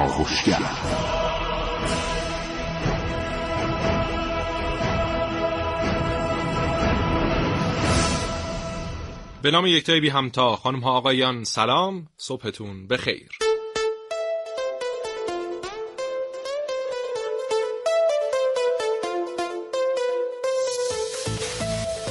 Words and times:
کاوشگر 0.00 0.58
به 9.42 9.50
نام 9.50 9.66
یکتای 9.66 10.00
بی 10.00 10.08
همتا 10.08 10.56
خانم 10.56 10.80
ها 10.80 10.90
آقایان 10.90 11.44
سلام 11.44 12.08
صبحتون 12.16 12.86
بخیر. 12.86 13.28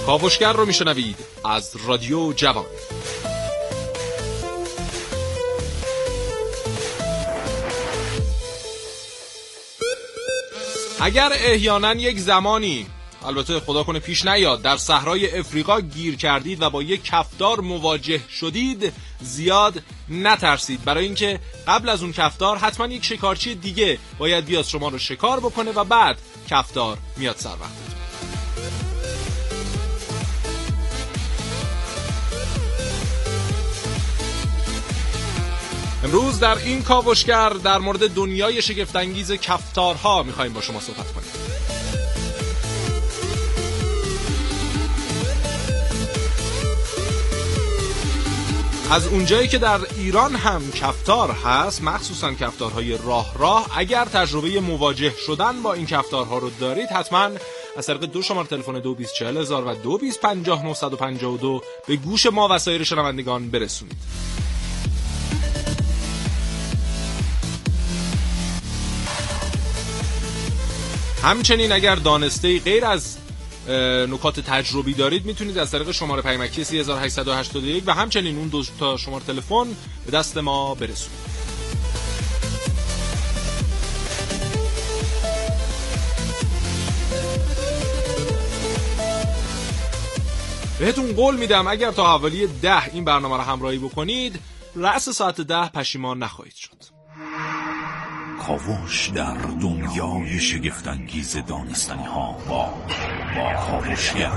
کاوشگر 0.06 0.54
رو 0.54 0.66
میشنوید 0.66 1.18
از 1.46 1.76
رادیو 1.88 2.34
جوان. 2.34 2.66
اگر 11.02 11.32
احیانا 11.34 11.94
یک 11.94 12.20
زمانی 12.20 12.86
البته 13.26 13.60
خدا 13.60 13.84
کنه 13.84 14.00
پیش 14.00 14.26
نیاد 14.26 14.62
در 14.62 14.78
صحرای 14.78 15.40
افریقا 15.40 15.82
گیر 15.82 16.16
کردید 16.16 16.62
و 16.62 16.70
با 16.70 16.84
یک 16.84 17.04
کفدار 17.04 17.60
مواجه 17.60 18.22
شدید 18.30 18.94
زیاد 19.22 19.84
نترسید. 20.10 20.84
برای 20.84 21.06
اینکه 21.06 21.40
قبل 21.68 21.90
از 21.90 22.04
اون 22.04 22.12
کفدار 22.12 22.58
حتما 22.58 22.88
یک 22.88 23.06
شکارچی 23.06 23.56
دیگه 23.56 24.00
باید 24.18 24.46
بیاد 24.46 24.66
شما 24.66 24.90
رو 24.90 24.98
شکار 24.98 25.40
بکنه 25.40 25.72
و 25.72 25.84
بعد 25.84 26.18
کفدار 26.50 26.98
میاد 27.18 27.36
سر 27.38 27.50
وقت. 27.50 27.89
امروز 36.10 36.40
در 36.40 36.58
این 36.58 36.84
کاوشگر 36.84 37.50
در 37.50 37.78
مورد 37.78 38.14
دنیای 38.14 38.62
شگفتانگیز 38.62 39.32
کفتارها 39.32 40.24
می‌خوایم 40.24 40.54
با 40.54 40.62
شما 40.62 40.80
صحبت 40.80 41.12
کنیم. 41.14 41.30
از 48.92 49.08
اونجایی 49.08 49.48
که 49.48 49.58
در 49.58 49.80
ایران 49.98 50.36
هم 50.36 50.72
کفتار 50.72 51.32
هست 51.32 51.84
مخصوصا 51.84 52.34
کفتارهای 52.34 52.98
راه 52.98 53.34
راه 53.38 53.68
اگر 53.78 54.06
تجربه 54.06 54.60
مواجه 54.60 55.14
شدن 55.26 55.62
با 55.62 55.74
این 55.74 55.86
کفتارها 55.86 56.38
رو 56.38 56.50
دارید 56.60 56.90
حتما 56.90 57.30
از 57.78 57.86
طریق 57.86 58.02
دو 58.02 58.22
شماره 58.22 58.48
تلفن 58.48 58.80
224000 58.80 59.68
و 59.68 59.74
2250 59.74 61.62
به 61.88 61.96
گوش 61.96 62.26
ما 62.26 62.48
و 62.52 62.58
سایر 62.58 62.84
شنوندگان 62.84 63.50
برسونید. 63.50 63.98
همچنین 71.24 71.72
اگر 71.72 71.96
دانسته 71.96 72.60
غیر 72.60 72.86
از 72.86 73.18
نکات 74.10 74.40
تجربی 74.40 74.94
دارید 74.94 75.26
می‌تونید 75.26 75.58
از 75.58 75.72
طریق 75.72 75.92
شماره 75.92 76.22
پیمکی 76.22 76.64
3881 76.64 77.84
و 77.86 77.94
همچنین 77.94 78.38
اون 78.38 78.48
دو 78.48 78.64
تا 78.80 78.98
شماره 78.98 79.24
تلفن 79.24 79.68
به 80.06 80.12
دست 80.12 80.38
ما 80.38 80.76
برسونید. 80.76 81.20
بهتون 90.80 91.14
قول 91.14 91.38
میدم 91.38 91.68
اگر 91.68 91.92
تا 91.92 92.18
حوالی 92.18 92.48
ده 92.48 92.94
این 92.94 93.06
برنامه 93.06 93.36
رو 93.36 93.42
همراهی 93.42 93.78
بکنید 93.78 94.40
رأس 94.76 95.10
ساعت 95.10 95.42
ده 95.42 95.70
پشیمان 95.70 96.24
نخواهید 96.24 96.56
شد. 96.56 97.00
کاوش 98.40 99.10
در 99.10 99.38
دنیای 99.62 100.40
شگفتانگیز 100.40 101.38
دانستنی 101.48 102.04
ها 102.04 102.32
با 102.50 102.74
با 103.36 103.54
کاوشگر 103.54 104.32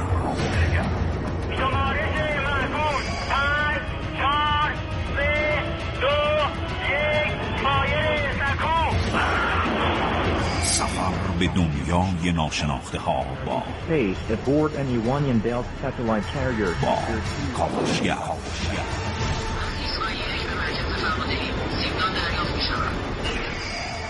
سفر 10.63 11.13
به 11.39 11.47
دنیای 11.47 12.33
ناشناخته 12.33 12.99
ها 12.99 13.25
با 13.47 13.63
با 16.83 16.99
کاوشگر 17.57 18.19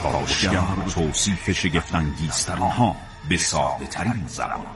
کارشگر 0.03 0.63
توصیف 0.95 1.51
شگفتانگیزترین 1.51 2.63
ها 2.63 2.97
به 3.29 3.37
ساده 3.37 3.87
ترین 3.87 4.27
زبان 4.27 4.67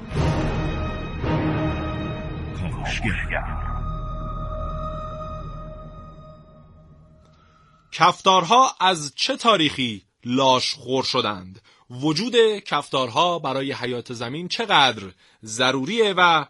کفتارها 7.93 8.75
از 8.81 9.13
چه 9.17 9.37
تاریخی 9.37 10.03
لاش 10.25 10.75
خور 10.75 11.05
شدند؟ 11.05 11.63
وجود 11.91 12.37
کفتارها 12.59 13.39
برای 13.39 13.73
حیات 13.73 14.13
زمین 14.13 14.49
چقدر 14.49 15.03
ضروریه 15.45 16.15
و 16.17 16.45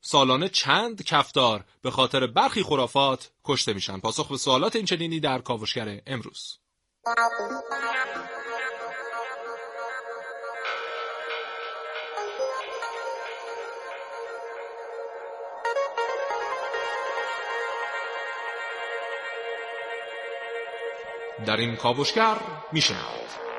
سالانه 0.00 0.48
چند 0.48 1.02
کفتار 1.02 1.64
به 1.82 1.90
خاطر 1.90 2.26
برخی 2.26 2.62
خرافات 2.62 3.30
کشته 3.44 3.72
میشن؟ 3.72 3.98
پاسخ 3.98 4.28
به 4.28 4.36
سوالات 4.36 4.76
این 4.76 4.84
چنینی 4.84 5.20
در 5.20 5.38
کاوشگر 5.38 6.00
امروز. 6.06 6.61
در 7.04 7.12
این 21.56 21.76
کاوشگر 21.76 22.36
میشنوید 22.72 23.51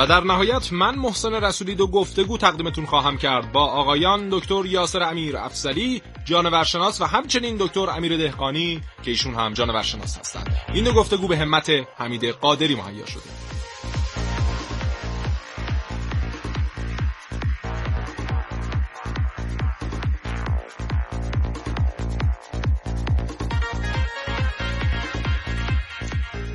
و 0.00 0.06
در 0.06 0.20
نهایت 0.20 0.72
من 0.72 0.94
محسن 0.94 1.34
رسولی 1.34 1.74
دو 1.74 1.86
گفتگو 1.86 2.38
تقدیمتون 2.38 2.86
خواهم 2.86 3.18
کرد 3.18 3.52
با 3.52 3.66
آقایان 3.66 4.28
دکتر 4.30 4.66
یاسر 4.66 5.02
امیر 5.02 5.36
افسلی 5.36 6.02
جانورشناس 6.24 7.00
و 7.00 7.04
همچنین 7.04 7.56
دکتر 7.56 7.90
امیر 7.90 8.16
دهقانی 8.16 8.80
که 9.02 9.10
ایشون 9.10 9.34
هم 9.34 9.52
جانورشناس 9.54 10.18
هستند. 10.18 10.60
این 10.74 10.84
دو 10.84 10.92
گفتگو 10.92 11.28
به 11.28 11.36
همت 11.36 11.70
حمید 11.96 12.24
قادری 12.24 12.74
مهیا 12.74 13.06
شده. 13.06 13.22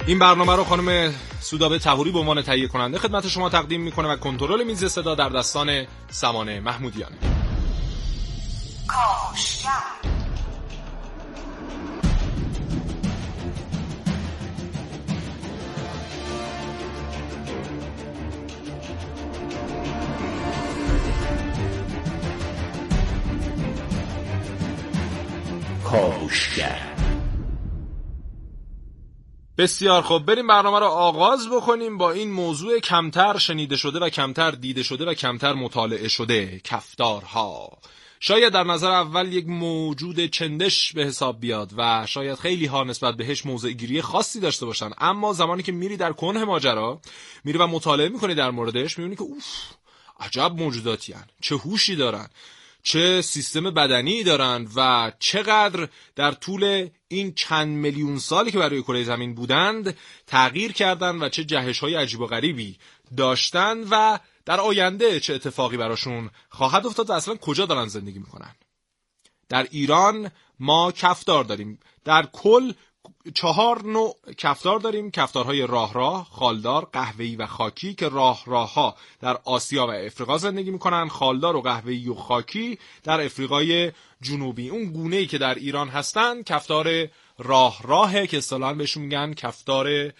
این 0.08 0.20
برنامه 0.20 0.56
رو 0.56 0.64
خانم 0.64 1.14
سودابه 1.46 1.80
تهوری 1.80 2.12
به 2.12 2.20
عنوان 2.20 2.42
تهیه 2.42 2.68
کننده 2.68 3.00
خدمت 3.00 3.28
شما 3.28 3.50
تقدیم 3.50 3.82
می‌کنه 3.82 4.08
و 4.08 4.16
کنترل 4.16 4.64
میز 4.64 4.86
صدا 4.86 5.16
در 5.16 5.30
دستان 5.30 5.86
سمانه 6.10 6.60
محمودیانه. 6.60 7.16
کاوشگر 25.84 26.85
بسیار 29.58 30.02
خوب. 30.02 30.26
بریم 30.26 30.48
برنامه 30.48 30.80
رو 30.80 30.86
آغاز 30.86 31.50
بکنیم 31.50 31.98
با 31.98 32.12
این 32.12 32.32
موضوع 32.32 32.80
کمتر 32.80 33.38
شنیده 33.38 33.78
شده 33.78 34.00
و 34.00 34.10
کمتر 34.10 34.52
دیده 34.52 34.84
شده 34.84 35.06
و 35.06 35.14
کمتر 35.14 35.54
مطالعه 35.54 36.08
شده. 36.08 36.62
کفتارها. 36.64 37.78
شاید 38.20 38.54
در 38.54 38.64
نظر 38.64 38.92
اول 38.92 39.34
یک 39.34 39.48
موجود 39.48 40.26
چندش 40.26 40.94
به 40.94 41.06
حساب 41.06 41.40
بیاد 41.40 41.72
و 41.78 42.06
شاید 42.06 42.40
خیلی 42.40 42.66
ها 42.66 42.84
نسبت 42.84 43.16
بهش 43.16 43.46
موضع 43.46 43.70
گیری 43.72 44.02
خاصی 44.02 44.40
داشته 44.40 44.66
باشن. 44.66 44.90
اما 44.98 45.34
زمانی 45.34 45.64
که 45.64 45.72
میری 45.72 45.98
در 45.98 46.12
کنه 46.14 46.44
ماجرا 46.44 47.02
میری 47.44 47.58
و 47.58 47.68
مطالعه 47.68 48.10
می‌کنی 48.10 48.36
در 48.36 48.52
موردش 48.52 48.98
می‌بینی 48.98 49.16
که 49.16 49.22
اوف 49.22 49.46
عجب 50.20 50.52
موجوداتی 50.58 51.14
هن. 51.14 51.26
چه 51.42 51.56
هوشی 51.56 51.96
دارن. 51.96 52.28
چه 52.86 53.22
سیستم 53.22 53.72
بدنی 53.72 54.24
دارند 54.24 54.72
و 54.76 55.12
چقدر 55.20 55.88
در 56.16 56.32
طول 56.32 56.90
این 57.08 57.34
چند 57.34 57.68
میلیون 57.68 58.20
سالی 58.20 58.52
که 58.52 58.60
برای 58.60 58.82
کره 58.82 59.04
زمین 59.04 59.36
بودند 59.36 59.98
تغییر 60.28 60.72
کردند 60.72 61.22
و 61.22 61.30
چه 61.30 61.44
جهش 61.44 61.80
های 61.80 61.96
عجیب 61.96 62.20
و 62.20 62.26
غریبی 62.26 62.78
داشتند 63.18 63.88
و 63.92 64.20
در 64.46 64.60
آینده 64.60 65.20
چه 65.20 65.34
اتفاقی 65.34 65.78
براشون 65.78 66.30
خواهد 66.50 66.86
افتاد 66.86 67.10
و 67.10 67.14
اصلا 67.14 67.36
کجا 67.36 67.66
دارن 67.66 67.88
زندگی 67.88 68.20
می‌کنن. 68.20 68.56
در 69.50 69.68
ایران 69.72 70.32
ما 70.60 70.92
کفدار 70.92 71.44
داریم. 71.44 71.80
در 72.04 72.26
کل 72.34 72.74
چهار 73.34 73.86
نوع 73.86 74.16
کفتار 74.38 74.80
داریم. 74.80 75.12
کفتارهای 75.12 75.68
راه 75.68 75.94
راه، 75.94 76.28
خالدار، 76.32 76.90
قهوه‌ای 76.94 77.36
و 77.36 77.46
خاکی 77.46 77.94
که 77.94 78.10
راه 78.10 78.44
راه 78.46 78.74
ها 78.74 78.96
در 79.22 79.38
آسیا 79.46 79.88
و 79.88 79.92
افریقا 79.92 80.38
زندگی 80.38 80.72
می‌کنن. 80.72 81.08
خالدار 81.08 81.56
و 81.56 81.62
قهوه‌ای 81.62 82.10
و 82.10 82.16
خاکی 82.16 82.80
در 83.04 83.22
افریقای 83.22 83.92
جنوبی. 84.22 84.70
اون 84.70 84.86
گونه 84.86 85.16
ای 85.16 85.26
که 85.26 85.38
در 85.38 85.56
ایران 85.56 85.90
هستن 85.90 86.44
کفتار 86.44 87.08
راه 87.38 87.82
راهه 87.84 88.28
که 88.28 88.38
اصطلاحا 88.38 88.74
بهشون 88.74 89.04
میگن 89.04 89.34
کفتار 89.34 90.14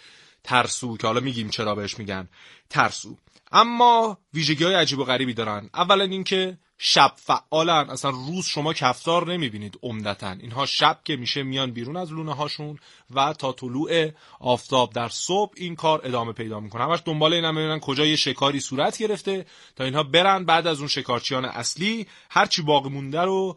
ترسو 0.44 0.96
که 0.96 1.06
حالا 1.06 1.20
میگیم 1.20 1.50
چرا 1.50 1.74
بهش 1.74 1.98
میگن 1.98 2.28
ترسو. 2.70 3.16
اما 3.52 4.18
ویژگی 4.34 4.64
های 4.64 4.74
عجیب 4.74 4.98
و 4.98 5.04
غریبی 5.04 5.34
دارن. 5.34 5.70
اولا 5.74 6.04
اینکه 6.04 6.58
شب 6.78 7.12
فعالن. 7.16 7.90
اصلا 7.90 8.10
روز 8.10 8.46
شما 8.46 8.72
کفتار 8.72 9.32
نمی‌بینید 9.32 9.78
عمدتا. 9.82 10.30
اینها 10.30 10.66
شب 10.66 11.00
که 11.04 11.16
میشه 11.16 11.42
میان 11.42 11.70
بیرون 11.70 11.96
از 11.96 12.12
لونه 12.12 12.34
هاشون 12.34 12.78
و 13.14 13.32
تا 13.32 13.52
طلوع 13.52 14.10
آفتاب 14.40 14.92
در 14.92 15.08
صبح 15.08 15.52
این 15.56 15.76
کار 15.76 16.00
ادامه 16.04 16.32
پیدا 16.32 16.60
می‌کنه. 16.60 16.82
همش 16.82 17.02
دنبال 17.04 17.32
اینا 17.32 17.52
می‌بینن 17.52 17.80
کجا 17.80 18.06
یه 18.06 18.16
شکاری 18.16 18.60
صورت 18.60 18.98
گرفته 18.98 19.46
تا 19.76 19.84
اینها 19.84 20.02
برن 20.02 20.44
بعد 20.44 20.66
از 20.66 20.78
اون 20.78 20.88
شکارچیان 20.88 21.44
اصلی 21.44 22.06
هرچی 22.30 22.62
باقی 22.62 22.88
مونده 22.88 23.20
رو 23.20 23.56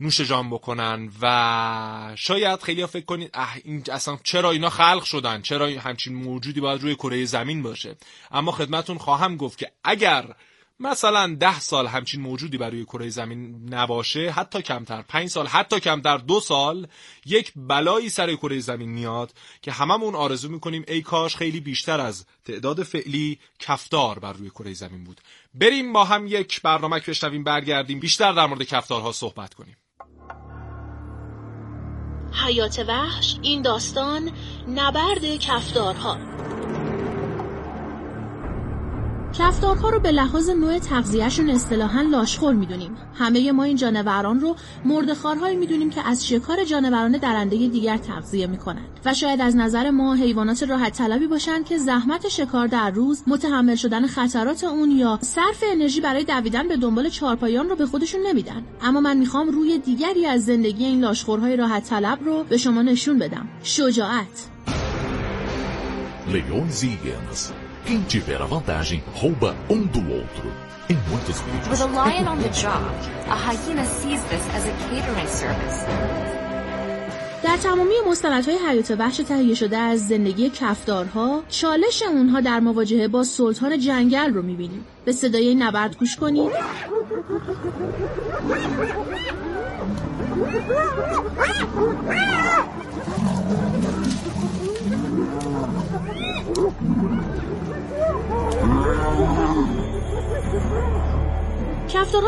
نوش 0.00 0.20
جان 0.20 0.50
بکنن 0.50 1.10
و 1.22 2.12
شاید 2.16 2.62
خیلی 2.62 2.86
فکر 2.86 3.04
کنید 3.04 3.30
اه 3.34 3.54
این 3.64 3.84
اصلا 3.92 4.18
چرا 4.22 4.50
اینا 4.50 4.70
خلق 4.70 5.04
شدن؟ 5.04 5.42
چرا 5.42 5.66
همچین 5.66 6.14
موجودی 6.14 6.60
باید 6.60 6.82
روی 6.82 6.94
کره 6.94 7.24
زمین 7.24 7.62
باشه؟ 7.62 7.96
اما 8.30 8.52
خدمتون 8.52 8.98
خواهم 8.98 9.36
گفت 9.36 9.58
که 9.58 9.72
اگر 9.84 10.34
مثلا 10.80 11.36
ده 11.40 11.60
سال 11.60 11.86
همچین 11.86 12.20
موجودی 12.20 12.58
برای 12.58 12.84
کره 12.84 13.08
زمین 13.08 13.74
نباشه 13.74 14.30
حتی 14.30 14.62
کمتر. 14.62 15.02
پنج 15.02 15.28
سال 15.28 15.46
حتی 15.46 15.80
کمتر. 15.80 16.18
دو 16.18 16.40
سال 16.40 16.86
یک 17.26 17.52
بلایی 17.56 18.08
سر 18.08 18.34
کره 18.34 18.58
زمین 18.58 18.88
میاد 18.88 19.32
که 19.62 19.72
هممون 19.72 20.14
آرزو 20.14 20.48
می‌کنیم 20.48 20.84
ای 20.88 21.02
کاش 21.02 21.36
خیلی 21.36 21.60
بیشتر 21.60 22.00
از 22.00 22.26
تعداد 22.44 22.82
فعلی 22.82 23.38
کفتار 23.58 24.18
بر 24.18 24.32
روی 24.32 24.50
کره 24.50 24.74
زمین 24.74 25.04
بود. 25.04 25.20
بریم 25.54 25.92
با 25.92 26.04
هم 26.04 26.26
یک 26.26 26.62
برنامه 26.62 27.00
بشنویم 27.00 27.44
برگردیم. 27.44 28.00
بیشتر 28.00 28.32
در 28.32 28.46
مورد 28.46 28.62
کفتارها 28.62 29.12
صحبت 29.12 29.54
کنیم. 29.54 29.76
حیات 32.46 32.78
وحش 32.88 33.36
این 33.42 33.62
داستان 33.62 34.30
نبرد 34.68 35.36
کفتارها. 35.36 36.18
کفتارها 39.38 39.90
رو 39.90 40.00
به 40.00 40.10
لحاظ 40.12 40.50
نوع 40.50 40.78
تغذیهشون 40.78 41.50
اصطلاحا 41.50 42.02
لاشخور 42.02 42.54
می‌دونیم. 42.54 42.96
همه 43.14 43.52
ما 43.52 43.62
این 43.62 43.76
جانوران 43.76 44.40
رو 44.40 44.56
مردخارهایی 44.84 45.56
می‌دونیم 45.56 45.90
که 45.90 46.08
از 46.08 46.26
شکار 46.26 46.64
جانوران 46.64 47.12
درنده 47.12 47.56
دیگر 47.56 47.96
تغذیه 47.96 48.46
می‌کنن. 48.46 48.84
و 49.04 49.14
شاید 49.14 49.40
از 49.40 49.56
نظر 49.56 49.90
ما 49.90 50.14
حیوانات 50.14 50.62
راحت 50.62 50.98
طلبی 50.98 51.26
باشن 51.26 51.62
که 51.62 51.78
زحمت 51.78 52.28
شکار 52.28 52.66
در 52.66 52.90
روز 52.90 53.22
متحمل 53.26 53.74
شدن 53.74 54.06
خطرات 54.06 54.64
اون 54.64 54.90
یا 54.90 55.18
صرف 55.22 55.64
انرژی 55.72 56.00
برای 56.00 56.24
دویدن 56.24 56.68
به 56.68 56.76
دنبال 56.76 57.08
چارپایان 57.08 57.68
رو 57.68 57.76
به 57.76 57.86
خودشون 57.86 58.20
نمیدن. 58.26 58.62
اما 58.82 59.00
من 59.00 59.16
می‌خوام 59.16 59.48
روی 59.48 59.78
دیگری 59.78 60.26
از 60.26 60.44
زندگی 60.44 60.84
این 60.84 61.00
لاشخورهای 61.00 61.56
راحت 61.56 61.84
طلب 61.84 62.18
رو 62.24 62.44
به 62.44 62.56
شما 62.56 62.82
نشون 62.82 63.18
بدم. 63.18 63.48
شجاعت. 63.62 64.48
E 66.28 66.86
hienas. 67.02 67.63
Quem 67.86 68.00
tiver 68.02 68.40
a 68.40 68.46
vantagem 68.46 69.04
rouba 69.20 69.54
um 69.68 69.82
do 69.84 70.00
outro. 70.10 70.50
Em 70.88 70.96
muitos 71.10 71.38
vídeos. 71.42 71.68
With 71.68 71.82
a 71.82 71.86
lion 71.86 72.26
on 72.26 72.38
the 72.38 72.48
job, 72.48 72.82
a 73.28 73.36
hyena 73.44 73.84
sees 73.84 74.22
this 74.30 74.44
as 74.56 74.64
a 74.66 74.74
catering 74.88 75.28
service. 75.28 75.84
در 77.42 77.56
تمامی 77.56 77.94
مستندهای 78.10 78.58
حیات 78.68 78.90
وحش 78.98 79.16
تهیه 79.16 79.54
شده 79.54 79.76
از 79.76 80.08
زندگی 80.08 80.50
کفدارها 80.50 81.42
چالش 81.48 82.02
اونها 82.02 82.40
در 82.40 82.60
مواجهه 82.60 83.08
با 83.08 83.24
سلطان 83.24 83.78
جنگل 83.78 84.34
رو 84.34 84.42
می‌بینیم 84.42 84.84
به 85.04 85.12
صدای 85.12 85.48
این 85.48 85.62
نبرد 85.62 85.96
گوش 85.96 86.16
کنید 86.16 86.52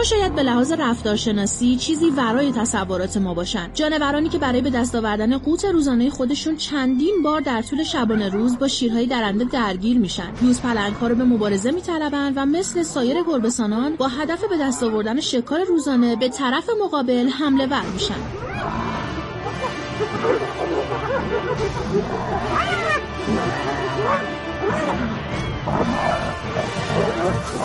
شاید 0.06 0.34
به 0.34 0.42
لحاظ 0.42 0.72
رفتارشناسی 0.72 1.76
چیزی 1.76 2.10
ورای 2.10 2.52
تصورات 2.52 3.16
ما 3.16 3.34
باشن. 3.34 3.70
جانورانی 3.74 4.28
که 4.28 4.38
برای 4.38 4.60
به 4.60 4.70
دست 4.70 4.94
آوردن 4.94 5.38
قوت 5.38 5.64
روزانه 5.64 6.10
خودشون 6.10 6.56
چندین 6.56 7.22
بار 7.24 7.40
در 7.40 7.62
طول 7.62 7.82
شبانه 7.82 8.28
روز 8.28 8.58
با 8.58 8.68
شیرهای 8.68 9.06
درنده 9.06 9.44
درگیر 9.44 9.98
میشن. 9.98 10.32
یوز 10.42 10.60
پلنگها 10.60 11.08
رو 11.08 11.14
به 11.14 11.24
مبارزه 11.24 11.70
میطلبند 11.70 12.32
و 12.36 12.46
مثل 12.46 12.82
سایر 12.82 13.22
گربهسانان 13.22 13.96
با 13.96 14.08
هدف 14.08 14.44
به 14.44 14.58
دست 14.58 14.82
آوردن 14.82 15.20
شکار 15.20 15.64
روزانه 15.64 16.16
به 16.16 16.28
طرف 16.28 16.70
مقابل 16.84 17.28
حمله 17.28 17.66
ور 17.66 17.84
میشن. 17.94 18.14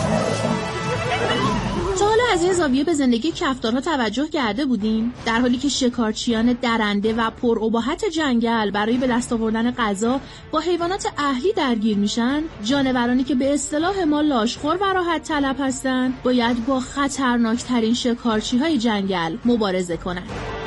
از 2.32 2.42
این 2.42 2.52
زاویه 2.52 2.84
به 2.84 2.94
زندگی 2.94 3.32
کفتارها 3.32 3.80
توجه 3.80 4.28
کرده 4.28 4.64
بودیم؟ 4.64 5.14
در 5.26 5.40
حالی 5.40 5.58
که 5.58 5.68
شکارچیان 5.68 6.52
درنده 6.52 7.14
و 7.14 7.30
پراباحت 7.30 8.04
جنگل 8.04 8.70
برای 8.70 8.96
به 8.96 9.06
دست 9.06 9.32
آوردن 9.32 9.70
غذا 9.70 10.20
با 10.50 10.60
حیوانات 10.60 11.06
اهلی 11.18 11.52
درگیر 11.52 11.98
میشن 11.98 12.42
جانورانی 12.64 13.24
که 13.24 13.34
به 13.34 13.54
اصطلاح 13.54 14.04
ما 14.04 14.20
لاشخور 14.20 14.76
و 14.80 14.84
راحت 14.84 15.22
طلب 15.22 15.56
هستند 15.58 16.22
باید 16.22 16.66
با 16.66 16.80
خطرناکترین 16.80 17.94
شکارچی 17.94 18.58
های 18.58 18.78
جنگل 18.78 19.36
مبارزه 19.44 19.96
کنند. 19.96 20.61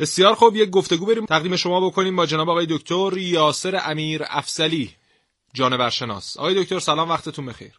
بسیار 0.00 0.34
خوب 0.34 0.56
یک 0.56 0.70
گفتگو 0.70 1.06
بریم 1.06 1.26
تقدیم 1.26 1.56
شما 1.56 1.88
بکنیم 1.88 2.16
با 2.16 2.26
جناب 2.26 2.50
آقای 2.50 2.66
دکتر 2.70 3.10
یاسر 3.16 3.80
امیر 3.84 4.22
افسلی 4.28 4.90
جانورشناس 5.54 6.36
آقای 6.36 6.62
دکتر 6.62 6.78
سلام 6.78 7.10
وقتتون 7.10 7.46
بخیر. 7.46 7.72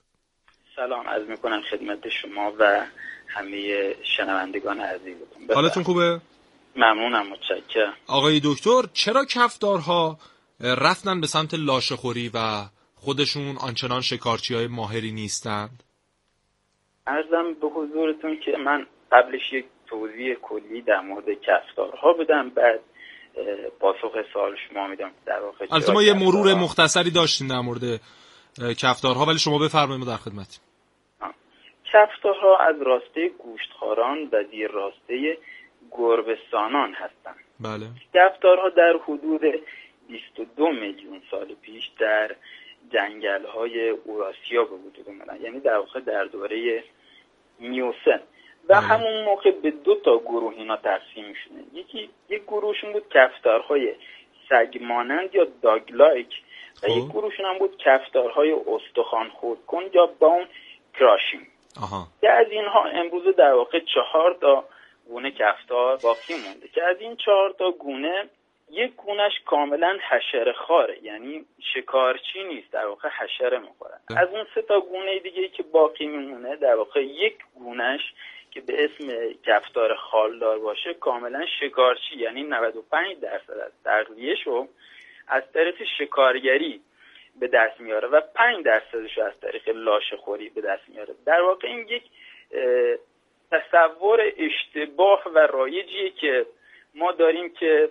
سلام 0.76 1.08
عرض 1.08 1.28
می‌کنم 1.28 1.62
خدمت 1.72 2.10
شما 2.10 2.54
و 2.60 2.86
همه 3.28 3.96
شنوندگان 4.04 4.80
عزیزتون. 4.80 5.56
حالتون 5.56 5.84
خوبه؟ 5.84 6.22
ممنونم 6.76 7.28
متشکرم. 7.30 7.94
آقای 8.08 8.42
دکتر 8.44 8.82
چرا 8.94 9.26
کفدارها 9.26 10.20
رفتن 10.60 11.22
به 11.22 11.28
سمت 11.28 11.54
لاشخوری 11.54 12.32
و 12.34 12.66
خودشون 12.96 13.58
آنچنان 13.58 14.02
شکارچی 14.02 14.54
های 14.54 14.68
ماهری 14.68 15.12
نیستند؟ 15.12 15.84
ارزم 17.08 17.54
به 17.62 17.68
حضورتون 17.68 18.40
که 18.46 18.52
من 18.66 18.88
قبلش 19.12 19.54
یک 19.54 19.66
توضیح 19.90 20.34
کلی 20.34 20.82
در 20.82 21.00
مورد 21.00 21.26
کفتارها 21.42 22.14
بدم 22.14 22.50
بعد 22.50 22.80
پاسخ 23.80 24.12
سوال 24.34 24.56
شما 24.70 24.88
میدم 24.88 25.12
در 25.26 25.40
واقع 25.40 25.66
البته 25.72 25.94
ما 25.94 26.04
یه 26.04 26.14
مرور 26.14 26.54
مختصری 26.54 27.12
داشتیم 27.12 27.48
در 27.48 27.60
مورد 27.60 28.02
کفتارها 28.78 29.26
ولی 29.26 29.40
شما 29.40 29.58
بفرمایید 29.58 30.00
ما 30.00 30.12
در 30.12 30.18
خدمتیم. 30.18 30.62
کفتارها 31.94 32.58
از 32.58 32.82
راسته 32.82 33.30
گوشتخاران 33.30 34.30
و 34.32 34.44
دیر 34.44 34.72
راسته 34.72 35.38
گربستانان 35.92 36.94
هستند. 36.94 37.36
بله. 37.60 37.86
کفتارها 38.14 38.70
در 38.70 38.94
حدود 39.08 39.42
22 40.08 40.68
میلیون 40.68 41.22
سال 41.32 41.56
پیش 41.62 41.92
در 42.00 42.36
جنگل 42.94 43.46
های 43.46 43.90
اوراسیا 43.90 44.64
به 44.64 44.76
وجود 44.76 45.08
اومدن. 45.08 45.42
یعنی 45.42 45.60
در 45.60 45.78
واقع 45.78 46.00
در 46.00 46.26
دوره 46.26 46.84
میوسن 47.60 48.22
و. 48.70 48.82
همون 48.82 49.24
موقع 49.24 49.52
به 49.52 49.72
دو 49.72 49.96
تا 49.96 50.18
گروه 50.18 50.54
اینا 50.54 50.78
تقسیم 50.78 51.34
شدن 51.34 51.64
یکی 51.74 52.10
یک 52.30 52.44
گروهشون 52.44 52.94
بود 52.94 53.10
کفتارهای 53.10 53.94
سگ 54.50 54.78
مانند 54.82 55.36
یا 55.36 55.48
داگلایک 55.62 56.34
و 56.84 56.88
خب. 56.88 56.98
یک 56.98 57.06
گروهشون 57.06 57.46
هم 57.46 57.58
بود 57.58 57.78
کفتارهای 57.78 58.52
استخوان 58.52 59.30
خودکن 59.30 59.84
یا 59.94 60.06
بون 60.06 60.46
کراشیم 61.00 61.48
که 62.22 62.30
از 62.30 62.48
اینها 62.52 62.84
امروز 62.84 63.36
در 63.36 63.54
واقع 63.54 63.80
چهار 63.80 64.38
تا 64.42 64.64
گونه 65.08 65.32
کفتار 65.32 65.98
باقی 66.04 66.34
مونده. 66.34 66.68
که 66.68 66.84
از 66.84 66.98
این 67.00 67.16
چهار 67.16 67.56
تا 67.60 67.72
گونه 67.72 68.30
یک 68.72 68.96
گونهش 68.96 69.34
کاملا 69.46 69.98
حشره 70.10 70.54
خاره. 70.54 70.98
یعنی 71.04 71.46
شکارچی 71.74 72.44
نیست 72.44 72.72
در 72.72 72.86
واقع 72.86 73.10
حشره 73.10 73.60
می‌خوره 73.60 73.96
از 74.18 74.30
اون 74.30 74.46
سه 74.56 74.62
تا 74.62 74.80
گونه 74.80 75.20
دیگه 75.20 75.48
که 75.48 75.64
باقی 75.64 76.08
میمونه 76.08 76.56
در 76.56 76.76
واقع 76.76 77.04
یک 77.06 77.36
گونهش 77.56 78.02
که 78.52 78.62
به 78.62 78.84
اسم 78.84 79.34
کفتار 79.46 79.96
خالدار 79.96 80.60
باشه 80.60 80.94
کاملا 80.94 81.46
شکارچی 81.60 82.16
یعنی 82.18 82.44
95 82.44 83.18
درصد 83.20 83.54
از 83.54 83.72
تغذیهشو 83.84 84.68
از 85.28 85.44
طریق 85.54 85.76
شکارگری 85.98 86.82
به 87.40 87.48
دست 87.48 87.80
میاره 87.80 88.08
و 88.08 88.22
5 88.36 88.66
درصدش 88.66 89.18
رو 89.18 89.24
از 89.24 89.40
طریق 89.42 89.70
لاشه 89.70 90.18
خوری 90.18 90.50
به 90.50 90.62
دست 90.62 90.90
میاره. 90.90 91.14
در 91.26 91.42
واقع 91.42 91.68
این 91.68 91.88
یک 91.88 92.04
تصور 93.52 94.32
اشتباه 94.38 95.24
و 95.36 95.40
رایجیه 95.40 96.10
که 96.10 96.46
ما 96.96 97.12
داریم 97.12 97.54
که 97.54 97.90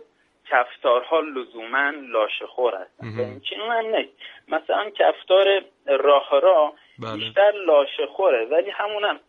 کفتارها 0.50 1.20
لزوما 1.20 1.90
لاشه 1.90 2.46
خور 2.46 2.74
هستن. 2.74 3.20
این 3.20 3.40
چنین 3.40 3.70
هم 3.70 3.96
نیست 3.96 4.12
مثلا 4.48 4.90
کفتار 4.90 5.62
راهرا 5.86 6.72
بله. 6.98 7.16
بیشتر 7.16 7.52
لاشه 7.66 8.06
خوره 8.06 8.44
ولی 8.44 8.70
همونم 8.70 9.20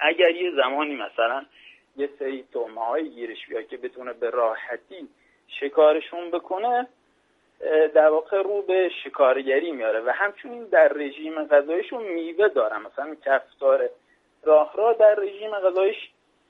اگر 0.00 0.30
یه 0.30 0.50
زمانی 0.56 0.94
مثلا 0.94 1.44
یه 1.96 2.10
سری 2.18 2.44
تومه 2.52 2.86
های 2.86 3.10
گیرش 3.10 3.46
بیاد 3.48 3.66
که 3.66 3.76
بتونه 3.76 4.12
به 4.12 4.30
راحتی 4.30 5.08
شکارشون 5.60 6.30
بکنه 6.30 6.88
در 7.94 8.08
واقع 8.08 8.42
رو 8.42 8.62
به 8.62 8.90
شکارگری 9.04 9.72
میاره. 9.72 10.00
و 10.00 10.12
همچنین 10.14 10.64
در 10.64 10.88
رژیم 10.88 11.44
غذایشون 11.44 12.02
میوه 12.02 12.48
داره. 12.48 12.78
مثلا 12.78 13.14
کفتار 13.26 13.90
راه 14.42 14.72
را 14.76 14.92
در 14.92 15.14
رژیم 15.14 15.50
غذایش 15.50 15.96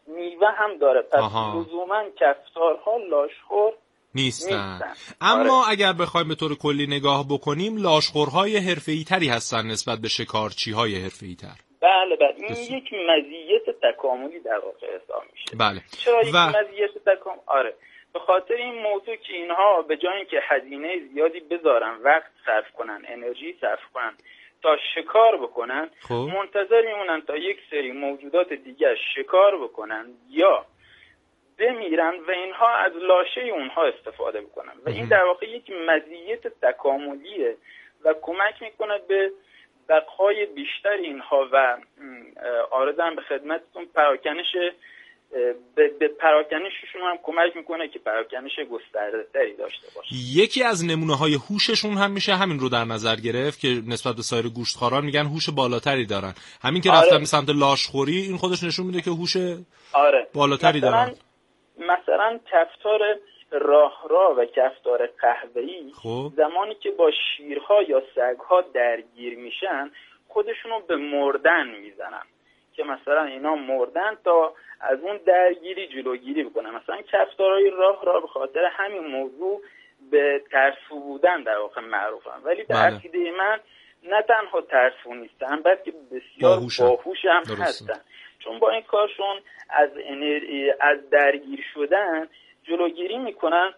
میوه 0.07 0.49
هم 0.49 0.79
داره. 0.79 1.03
پس. 1.03 1.19
لزوما 1.55 2.05
کفتارها 2.21 2.97
لاشخور 2.97 3.73
نیستن. 4.15 4.73
نیستن. 4.73 4.93
اما 5.21 5.65
اگر 5.71 5.93
بخوایم 5.93 6.29
به 6.29 6.35
طور 6.35 6.59
کلی 6.59 6.87
نگاه 6.87 7.27
بکنیم 7.31 7.77
لاشخورهای 7.77 8.57
حرفه‌ای 8.57 9.05
تری 9.05 9.29
هستن 9.29 9.67
نسبت 9.67 9.99
به 9.99 10.09
شکارچی 10.09 10.73
های 10.73 11.03
حرفه‌ای 11.03 11.35
تر. 11.35 11.70
بله 11.81 12.17
بله. 12.17 12.35
این 12.37 12.49
بسیار. 12.49 12.79
یک 12.79 12.93
مزیت 12.93 13.81
تکاملی 13.83 14.41
در 14.41 14.59
واقع 14.59 14.87
حساب 14.87 15.23
میشه. 15.33 15.57
بله. 15.57 15.81
چرا 16.05 16.23
یک 16.23 16.35
و 16.35 16.39
مزیت 16.39 17.09
تکام؟ 17.09 17.39
آره. 17.47 17.75
به 18.13 18.19
خاطر 18.19 18.55
این 18.55 18.83
موضوع 18.83 19.17
که 19.17 19.33
اینها 19.33 19.83
به 19.83 19.97
جای 19.97 20.17
اینکه 20.17 20.41
هزینه 20.43 21.01
زیادی 21.15 21.41
بذارن 21.41 21.97
وقت 22.03 22.31
صرف 22.47 22.73
کنن 22.73 23.03
انرژی 23.09 23.57
صرف 23.61 23.81
کنن 23.95 24.13
تا 24.63 24.77
شکار 24.95 25.37
بکنن 25.37 25.91
خب. 26.09 26.15
منتظر 26.15 26.83
میمونن 26.87 27.21
تا 27.21 27.37
یک 27.37 27.59
سری 27.71 27.93
موجودات 27.93 28.53
دیگر 28.53 28.95
شکار 29.15 29.59
بکنن 29.65 30.07
یا 30.31 30.67
بمیرن 31.59 32.15
و 32.29 32.31
اینها 32.31 32.69
از 32.69 32.93
لاشه 32.97 33.41
اونها 33.41 33.87
استفاده 33.87 34.41
بکنن. 34.41 34.73
و 34.87 34.89
این. 34.89 35.09
در 35.09 35.25
واقع 35.25 35.49
یک 35.49 35.71
مزیت 35.71 36.49
تکاملیه 36.63 37.57
و 38.05 38.15
کمک 38.23 38.63
می‌کنه 38.63 38.99
به 39.09 39.31
بقای 39.91 40.47
بیشتر 40.47 40.93
اینها 41.03 41.49
و 41.53 41.77
آرزم 42.71 43.17
به 43.17 43.23
خدمتتون 43.23 43.87
پراکنش 43.95 44.47
به, 45.75 45.89
به 46.01 46.09
پراکنششون 46.09 47.03
هم 47.03 47.19
کمک 47.23 47.57
می‌کنه 47.57 47.89
که 47.89 47.99
پراکنش 47.99 48.53
گسترده 48.71 49.27
تری 49.33 49.57
داشته 49.57 49.87
باشه. 49.95 50.09
یکی 50.35 50.65
از 50.65 50.85
نمونه 50.85 51.17
های 51.17 51.35
هوششون 51.35 51.95
هم 51.95 52.11
میشه 52.11 52.35
همین 52.35 52.59
رو 52.59 52.69
در 52.69 52.85
نظر 52.85 53.17
گرفت 53.17 53.61
که 53.61 53.69
نسبت 53.69 54.17
به 54.17 54.23
سایر 54.23 54.49
گوشتخواران 54.49 55.05
میگن 55.05 55.27
هوش 55.27 55.51
بالاتری 55.51 56.07
دارن. 56.07 56.35
همین 56.63 56.83
که 56.83 56.91
آره. 56.91 57.01
رفتن 57.01 57.19
به 57.19 57.25
سمت 57.25 57.49
لاشخوری 57.49 58.17
این 58.17 58.37
خودش 58.37 58.65
نشون 58.65 58.87
میده 58.87 59.01
که 59.01 59.11
هوش 59.11 59.37
آره. 59.93 60.27
بالاتری 60.35 60.79
مثلا 60.79 60.91
دارن 60.91 61.15
مثلا 61.79 62.41
کفتار 62.53 63.01
راهرا 63.51 64.35
و 64.39 64.45
کفتار 64.45 65.07
قهوه‌ای 65.07 65.93
خب 66.03 66.33
زمانی 66.37 66.75
که 66.75 66.91
با 66.91 67.11
شیرها 67.11 67.83
یا 67.83 68.03
سگها 68.15 68.61
درگیر 68.61 69.39
میشن 69.39 69.91
خودشونو 70.29 70.81
به 70.81 70.97
مردن 70.97 71.69
می‌زنن 71.69 72.23
که 72.73 72.85
مثلا 72.85 73.25
اینا 73.25 73.55
مردن 73.55 74.17
تا 74.25 74.55
از 74.81 74.99
اون 75.01 75.17
درگیری 75.27 75.89
جلوگیری 75.89 76.45
بکنن 76.45 76.71
مثلا 76.71 77.03
کفتارهای 77.03 77.71
راه 77.71 78.05
را 78.05 78.21
به 78.21 78.27
خاطر 78.27 78.65
همین 78.73 79.07
موضوع 79.07 79.61
به 80.11 80.43
ترسو 80.51 81.01
بودن 81.01 81.43
در 81.43 81.59
واقع 81.59 81.81
معروفن 81.81 82.41
ولی 82.45 82.65
در 82.65 82.75
بله. 82.75 82.97
عقیده 82.97 83.19
من 83.39 83.61
نه 84.03 84.23
تنها 84.23 84.61
ترسو 84.61 85.15
نیستن 85.15 85.63
بلکه 85.63 85.93
بسیار. 86.11 86.61
باهوش 86.81 87.25
هم. 87.25 87.43
هستن 87.43 88.01
چون 88.39 88.59
با 88.59 88.71
این 88.71 88.83
کارشون 88.83 89.41
از 89.71 89.91
انر... 90.05 90.41
از 90.81 91.11
درگیر 91.11 91.65
شدن 91.75 92.29
جلوگیری 92.71 93.19
می‌کنن 93.19 93.71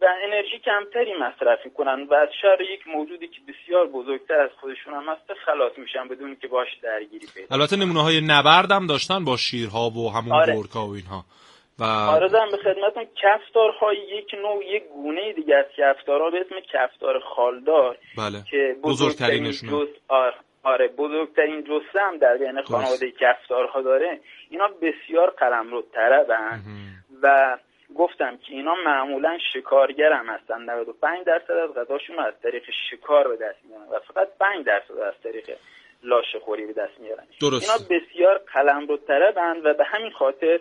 و 0.00 0.06
انرژی 0.24 0.58
کمتری 0.58 1.14
مصرف 1.14 1.58
می‌کنن 1.64 2.06
و 2.10 2.14
از 2.14 2.28
شر 2.42 2.60
یک 2.60 2.88
موجودی 2.94 3.28
که 3.28 3.40
بسیار 3.48 3.86
بزرگتر 3.86 4.40
از 4.40 4.50
خودشون 4.60 4.94
هم 4.94 5.08
هست 5.08 5.32
خلاص 5.46 5.72
میشن 5.78 6.08
بدون 6.08 6.36
که 6.36 6.48
باش 6.48 6.68
درگیری 6.82 7.26
پیدا 7.34 7.56
البته 7.56 7.76
نمونه 7.76 8.02
های 8.02 8.20
نبردم 8.20 8.86
داشتن 8.86 9.24
با 9.24 9.36
شیرها 9.36 9.90
و 9.90 10.12
همون 10.12 10.32
آره. 10.32 10.56
گرگا 10.56 10.86
و 10.86 10.94
اینها. 10.94 11.24
و 11.78 11.84
آرزم 11.84 12.48
به 12.50 12.56
خدمتون 12.56 13.04
کفتارهای 13.22 13.96
یک 13.96 14.34
نوع 14.34 14.64
یک 14.64 14.82
گونه 14.88 15.32
دیگه 15.32 15.56
از 15.56 15.64
کفتارها 15.76 16.30
به 16.30 16.40
اسم 16.40 16.54
کفتار 16.72 17.20
خالدار 17.20 17.98
بله. 18.18 18.38
که 18.50 18.76
بزرگترین 18.82 19.44
بزرگترینشونه. 19.44 19.72
جز 19.72 19.88
آره, 20.08 20.34
آره 20.62 20.88
بزرگترین 20.88 21.64
جسه 21.64 22.00
هم 22.00 22.18
در 22.18 22.36
بین 22.36 22.62
خانواده 22.62 23.10
کفتارها 23.10 23.82
داره. 23.82 24.20
اینا 24.50 24.68
بسیار 24.82 25.30
قلمرو 25.30 25.82
طربن 25.82 26.60
و 27.22 27.58
گفتم 27.96 28.36
که 28.36 28.52
اینا 28.52 28.74
معمولا 28.74 29.38
شکارگر 29.52 30.12
هم 30.12 30.26
هستن 30.26 30.62
95 30.62 31.26
درصد 31.26 31.50
از 31.50 31.70
غذاشون 31.74 32.16
رو 32.16 32.22
از 32.22 32.34
طریق 32.42 32.62
شکار 32.90 33.28
به 33.28 33.36
دست 33.36 33.58
میارن 33.64 33.88
و 33.88 33.98
فقط 33.98 34.28
5 34.40 34.66
درصد 34.66 34.98
از 34.98 35.14
طریق 35.22 35.50
لاشه 36.02 36.38
خوری 36.38 36.66
به 36.66 36.72
دست 36.72 37.00
میارن 37.00 37.24
درست. 37.40 37.70
اینا 37.70 38.00
بسیار 38.00 38.38
قلمرو 38.38 38.96
طربن 38.96 39.60
و 39.64 39.74
به 39.74 39.84
همین 39.84 40.10
خاطر 40.10 40.60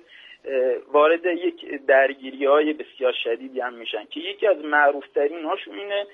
وارد 0.92 1.26
یک 1.26 1.86
درگیری 1.88 2.46
های 2.46 2.74
بسیار 2.74 3.14
شدیدی 3.24 3.60
هم 3.60 3.74
میشن 3.74 4.06
که 4.06 4.20
یکی 4.20 4.48
از 4.48 4.58
معروف 4.58 5.04
ترین 5.16 5.46
هاشون 5.46 5.80
اینه 5.80 6.06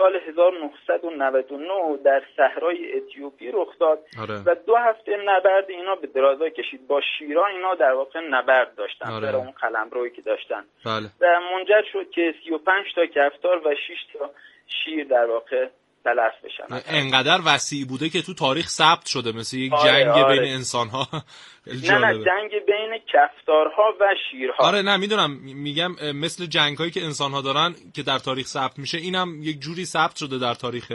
سال 0.00 0.16
1999 0.28 1.96
در 2.04 2.22
صحرای 2.36 2.96
اتیوپی 2.96 3.50
رخ 3.50 3.78
داد 3.78 3.98
آره. 4.20 4.42
و 4.46 4.54
دو 4.66 4.76
هفته 4.76 5.16
نبرد 5.16 5.70
اینا 5.70 5.94
به 5.94 6.06
درازا 6.06 6.48
کشید 6.48 6.86
با 6.86 7.00
شیرا 7.18 7.46
اینا 7.46 7.74
در 7.74 7.92
واقع 7.92 8.20
نبرد 8.30 8.74
داشتن 8.74 9.10
آره. 9.10 9.26
برای 9.26 9.42
اون 9.42 9.50
قلمرویی 9.50 10.10
که 10.10 10.22
داشتن 10.22 10.64
بله 10.86 11.06
و 11.20 11.40
منجر 11.52 11.82
شد 11.92 12.10
که 12.10 12.34
35 12.44 12.84
تا 12.94 13.06
کفتار 13.06 13.68
و 13.68 13.74
6 13.74 13.78
تا 14.12 14.30
شیر 14.66 15.06
در 15.06 15.26
واقع 15.26 15.68
تلف 16.04 16.32
بشن. 16.44 16.82
انقدر 16.86 17.38
وسیع 17.46 17.86
بوده 17.86 18.08
که 18.08 18.22
تو 18.22 18.34
تاریخ 18.34 18.68
ثبت 18.68 19.06
شده 19.06 19.32
مثل 19.32 19.56
یک 19.56 19.72
آره، 19.72 19.90
جنگ 19.90 20.08
آره. 20.08 20.38
بین 20.38 20.52
انسان 20.52 20.88
ها 20.88 21.06
نه 21.66 21.98
نه 21.98 22.24
جنگ 22.24 22.50
بین 22.66 22.98
کفتارها 23.12 23.94
و 24.00 24.14
شیرها. 24.30 24.68
آره 24.68 24.82
نه 24.82 24.96
می‌دونم. 24.96 25.30
میگم 25.42 25.90
مثل 26.14 26.46
جنگ 26.46 26.78
هایی 26.78 26.90
که 26.90 27.00
انسان 27.00 27.32
ها 27.32 27.40
دارن 27.40 27.74
که 27.94 28.02
در 28.02 28.18
تاریخ 28.18 28.46
ثبت 28.46 28.78
میشه 28.78 28.98
اینم 28.98 29.28
یک 29.42 29.60
جوری 29.60 29.84
ثبت 29.84 30.16
شده 30.16 30.38
در 30.38 30.54
تاریخ 30.54 30.92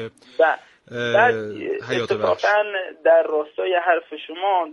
وحش 0.91 1.33
اتفاقا 2.01 2.63
در 3.05 3.24
راستای 3.24 3.74
حرف 3.85 4.19
شما 4.27 4.69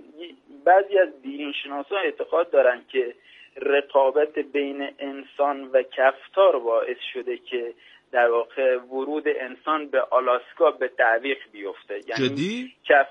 بعضی 0.65 0.99
از 0.99 1.09
دیرین 1.23 1.53
شناسا 1.63 1.97
اعتقاد 1.97 2.51
دارن 2.51 2.83
که 2.93 3.15
رقابت 3.57 4.39
بین 4.39 4.89
انسان 4.99 5.65
و 5.65 5.83
کفتار 5.83 6.59
باعث 6.59 6.97
شده 7.13 7.39
که 7.39 7.75
در 8.13 8.31
واقع 8.31 8.77
ورود 8.77 9.25
انسان 9.27 9.89
به 9.89 10.01
آلاسکا 10.01 10.71
به 10.71 10.89
تعویق 10.89 11.39
بیفته. 11.53 12.01
یعنی 12.07 12.29
جدی؟ 12.29 12.73
کف... 12.85 13.07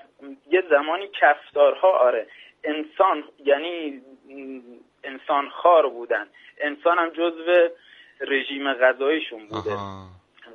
یه 0.50 0.62
زمانی 0.70 1.08
کفتارها 1.20 1.98
آره. 1.98 2.26
انسان 2.64 3.24
یعنی 3.44 4.02
انسان 5.04 5.48
خار 5.48 5.88
بودن. 5.88 6.26
انسان 6.60 6.98
هم 6.98 7.08
جزو 7.08 7.68
رژیم 8.20 8.74
غذاییشون 8.74 9.46
بوده. 9.46 9.76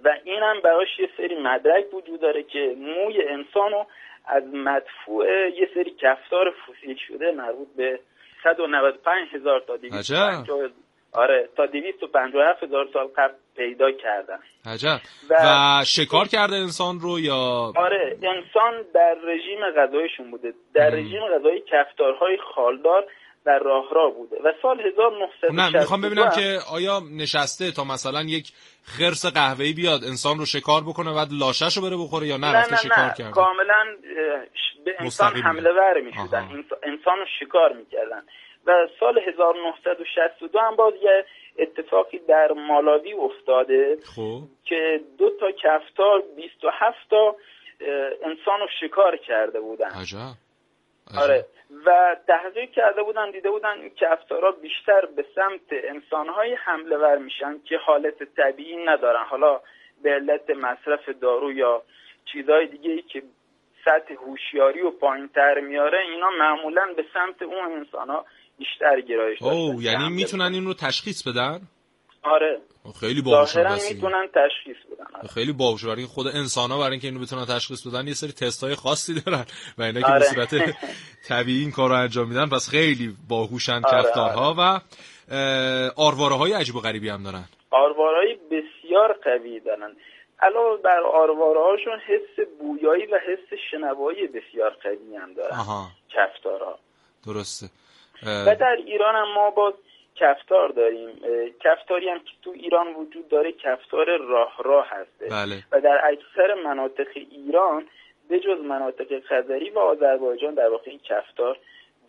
و 0.03 0.17
این 0.23 0.43
هم 0.43 0.61
براش 0.61 0.99
یه 0.99 1.09
سری 1.17 1.35
مدرک 1.35 1.93
وجود 1.93 2.21
داره 2.21 2.43
که 2.43 2.75
موی 2.77 3.21
انسان 3.27 3.71
رو 3.71 3.85
از 4.25 4.43
مدفوع 4.43 5.49
یه 5.49 5.69
سری 5.73 5.91
کفتار 5.91 6.51
فسیل 6.51 6.97
شده 7.07 7.31
مربوط 7.31 7.67
به 7.75 7.99
195 8.43 9.27
هزار 9.33 9.59
تا 9.67 9.77
250 9.77 10.69
آره 11.13 11.49
تا 11.55 11.65
257 11.65 12.63
هزار 12.63 12.89
سال 12.93 13.07
قبل 13.07 13.33
پیدا 13.57 13.91
کردن. 13.91 14.39
عجب. 14.65 14.99
و, 15.29 15.33
و 15.43 15.83
شکار 15.85 16.27
کرده 16.27 16.55
انسان 16.55 16.99
رو 16.99 17.19
یا؟ 17.19 17.73
آره 17.75 18.17
انسان 18.23 18.85
در 18.93 19.15
رژیم 19.27 19.59
غذایشون 19.77 20.31
بوده. 20.31 20.53
در 20.73 20.89
رژیم 20.89 21.21
غذایی 21.37 21.63
کفتارهای 21.71 22.37
خالدار 22.55 23.03
در 23.45 23.59
راه 23.59 23.85
را 23.91 24.09
بوده. 24.09 24.35
و 24.43 24.53
سال 24.61 24.79
1960 24.79 25.51
نه 25.51 25.79
می‌خوام 25.79 26.01
ببینم 26.01 26.29
که 26.29 26.59
آیا 26.73 26.99
نشسته 27.17 27.71
تا 27.71 27.83
مثلا 27.83 28.21
یک 28.21 28.51
خرس 28.83 29.25
قهوه‌ای 29.25 29.73
بیاد 29.73 30.03
انسان 30.03 30.37
رو 30.37 30.45
شکار 30.45 30.81
بکنه 30.81 31.13
بعد 31.13 31.27
لاشش 31.31 31.77
رو 31.77 31.83
بره 31.83 31.97
بخوره 31.97 32.27
یا 32.27 32.37
نه, 32.37 32.51
نه 32.51 32.71
نه 32.71 32.77
شکار 32.77 33.05
نه. 33.05 33.13
کرده. 33.17 33.31
کاملا 33.31 33.81
به 34.85 34.95
انسان 34.99 35.35
حمله 35.35 35.69
ور 35.69 36.01
می‌شدن. 36.01 36.63
انسان 36.83 37.17
رو 37.17 37.25
شکار 37.39 37.73
می‌کردن. 37.73 38.23
و 38.67 38.87
سال 38.99 39.19
1962 39.27 40.59
هم 40.59 40.75
باز 40.75 40.93
یه 41.03 41.25
اتفاقی 41.57 42.19
در 42.19 42.51
مالاوی 42.51 43.13
افتاده 43.13 43.97
خوب. 44.15 44.49
که 44.63 45.01
دو 45.17 45.29
تا 45.39 45.51
کفتار 45.51 46.23
27 46.35 46.97
تا 47.09 47.35
انسان 48.23 48.59
رو 48.59 48.67
شکار 48.81 49.17
کرده 49.17 49.59
بودن 49.59 49.89
عجب. 49.89 50.17
آره 51.17 51.45
و 51.85 52.15
تحقیق 52.27 52.71
کرده 52.71 53.03
بودن 53.03 53.31
دیده 53.31 53.51
بودن 53.51 53.89
کفتارا 53.89 54.51
بیشتر 54.51 55.05
به 55.15 55.25
سمت 55.35 55.61
انسانهای 55.71 56.53
حمله 56.53 56.97
ور 56.97 57.17
میشن 57.17 57.59
که 57.65 57.77
حالت 57.77 58.23
طبیعی 58.23 58.85
ندارن 58.85 59.23
حالا 59.23 59.61
به 60.03 60.09
علت 60.09 60.49
مصرف 60.49 61.09
دارو 61.09 61.51
یا 61.51 61.83
چیزهای 62.25 62.67
دیگه 62.67 62.91
ای 62.91 63.01
که 63.01 63.23
سطح 63.85 64.13
هوشیاری 64.13 64.81
و 64.81 64.91
پایین 64.91 65.27
تر 65.27 65.59
میاره 65.59 65.99
اینا 65.99 66.29
معمولا 66.29 66.93
به 66.97 67.05
سمت 67.13 67.41
اون 67.41 67.71
انسان 67.71 68.09
ها 68.09 68.25
بیشتر 68.57 69.01
گرایش 69.01 69.41
داشتن 69.41 69.57
او 69.57 69.81
یعنی 69.81 70.09
می‌تونن 70.09 70.53
این 70.53 70.65
رو 70.65 70.73
تشخیص 70.73 71.27
بدن؟ 71.27 71.61
آره. 72.23 72.59
خیلی 72.99 73.21
باهوشن 73.21 73.73
می‌تونن 73.73 74.27
تشخیص 74.27 74.77
بدن 74.91 75.05
آره. 75.15 75.27
خیلی 75.27 75.51
باهوش 75.51 75.85
برای 75.85 76.05
خود 76.05 76.27
انسان 76.27 76.71
ها 76.71 76.77
برای 76.77 76.91
اینکه 76.91 77.07
اینو 77.07 77.19
بتونن 77.19 77.45
تشخیص 77.45 77.87
بدن 77.87 78.07
یه 78.07 78.13
سری 78.13 78.31
تست 78.31 78.63
های 78.63 78.75
خاصی 78.75 79.21
دارن 79.21 79.45
و 79.77 79.81
اینا 79.81 80.01
که 80.01 80.07
به 80.07 80.13
آره. 80.13 80.23
صورت 80.23 80.55
طبیعی 81.27 81.61
این 81.61 81.71
کار 81.71 81.89
رو 81.89 81.95
انجام 81.95 82.27
میدن. 82.27 82.49
پس 82.49 82.69
خیلی 82.69 83.15
باهوشن 83.29 83.81
آره 83.85 84.03
کفتارها 84.03 84.55
و 84.59 84.79
آرواره 85.97 86.35
های 86.35 86.53
عجیب 86.53 86.75
و 86.75 86.79
غریبی 86.79 87.09
هم 87.09 87.23
دارن. 87.23 87.45
آرواره 87.71 88.37
بسیار 88.51 89.13
قوی 89.23 89.59
دارن. 89.59 89.95
علاوه 90.41 90.81
بر 90.81 90.99
آرواره 90.99 91.59
هاشون 91.59 91.99
حس 91.99 92.47
بویایی 92.59 93.05
و 93.05 93.19
حس 93.27 93.59
شنوایی 93.71 94.27
بسیار 94.27 94.69
قوی 94.83 95.15
هم 95.15 95.33
دارن. 95.33 95.57
آها. 95.57 95.87
کفتارها. 96.09 96.79
درسته. 97.25 97.69
و 98.25 98.55
در 98.55 98.77
ایران 98.85 99.15
هم 99.15 99.33
ما 99.35 99.49
باز 99.49 99.73
کفتار 100.15 100.69
داریم. 100.69 101.09
کفتاری 101.63 102.09
هم 102.09 102.19
که 102.19 102.31
تو 102.43 102.49
ایران 102.49 102.87
وجود 102.87 103.29
داره 103.29 103.51
کفتار 103.51 104.05
راه 104.17 104.53
راه 104.65 104.87
هسته. 104.89 105.25
بله. 105.29 105.63
و 105.71 105.81
در 105.81 106.01
اکثر 106.03 106.53
مناطق 106.65 107.07
ایران 107.31 107.85
به 108.29 108.39
جز 108.39 108.65
مناطق 108.65 109.19
خزری 109.29 109.69
و 109.69 109.79
آذربایجان 109.79 110.53
در 110.53 110.69
واقع 110.69 110.91
این 110.91 110.99
کفتار 110.99 111.57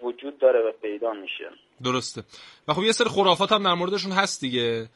وجود 0.03 0.39
داره 0.39 0.61
و 0.69 0.73
پیدا 0.83 1.13
میشه. 1.13 1.51
درسته. 1.85 2.23
و 2.69 2.73
خب 2.73 2.83
یه 2.83 2.93
سری 2.93 3.09
خرافات 3.09 3.53
هم 3.53 3.63
در 3.63 3.75
موردشون 3.75 4.13
هست 4.13 4.41
دیگه. 4.41 4.89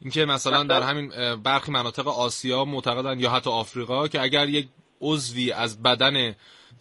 اینکه 0.00 0.24
مثلا 0.24 0.64
در 0.64 0.82
همین 0.82 1.12
برخی 1.44 1.72
مناطق 1.72 2.08
آسیا 2.08 2.64
معتقدن 2.64 3.20
یا 3.20 3.30
حتی 3.30 3.50
آفریقا 3.50 4.08
که 4.08 4.20
اگر 4.20 4.48
یک 4.48 4.68
عضوی 5.00 5.52
از 5.52 5.82
بدن 5.82 6.34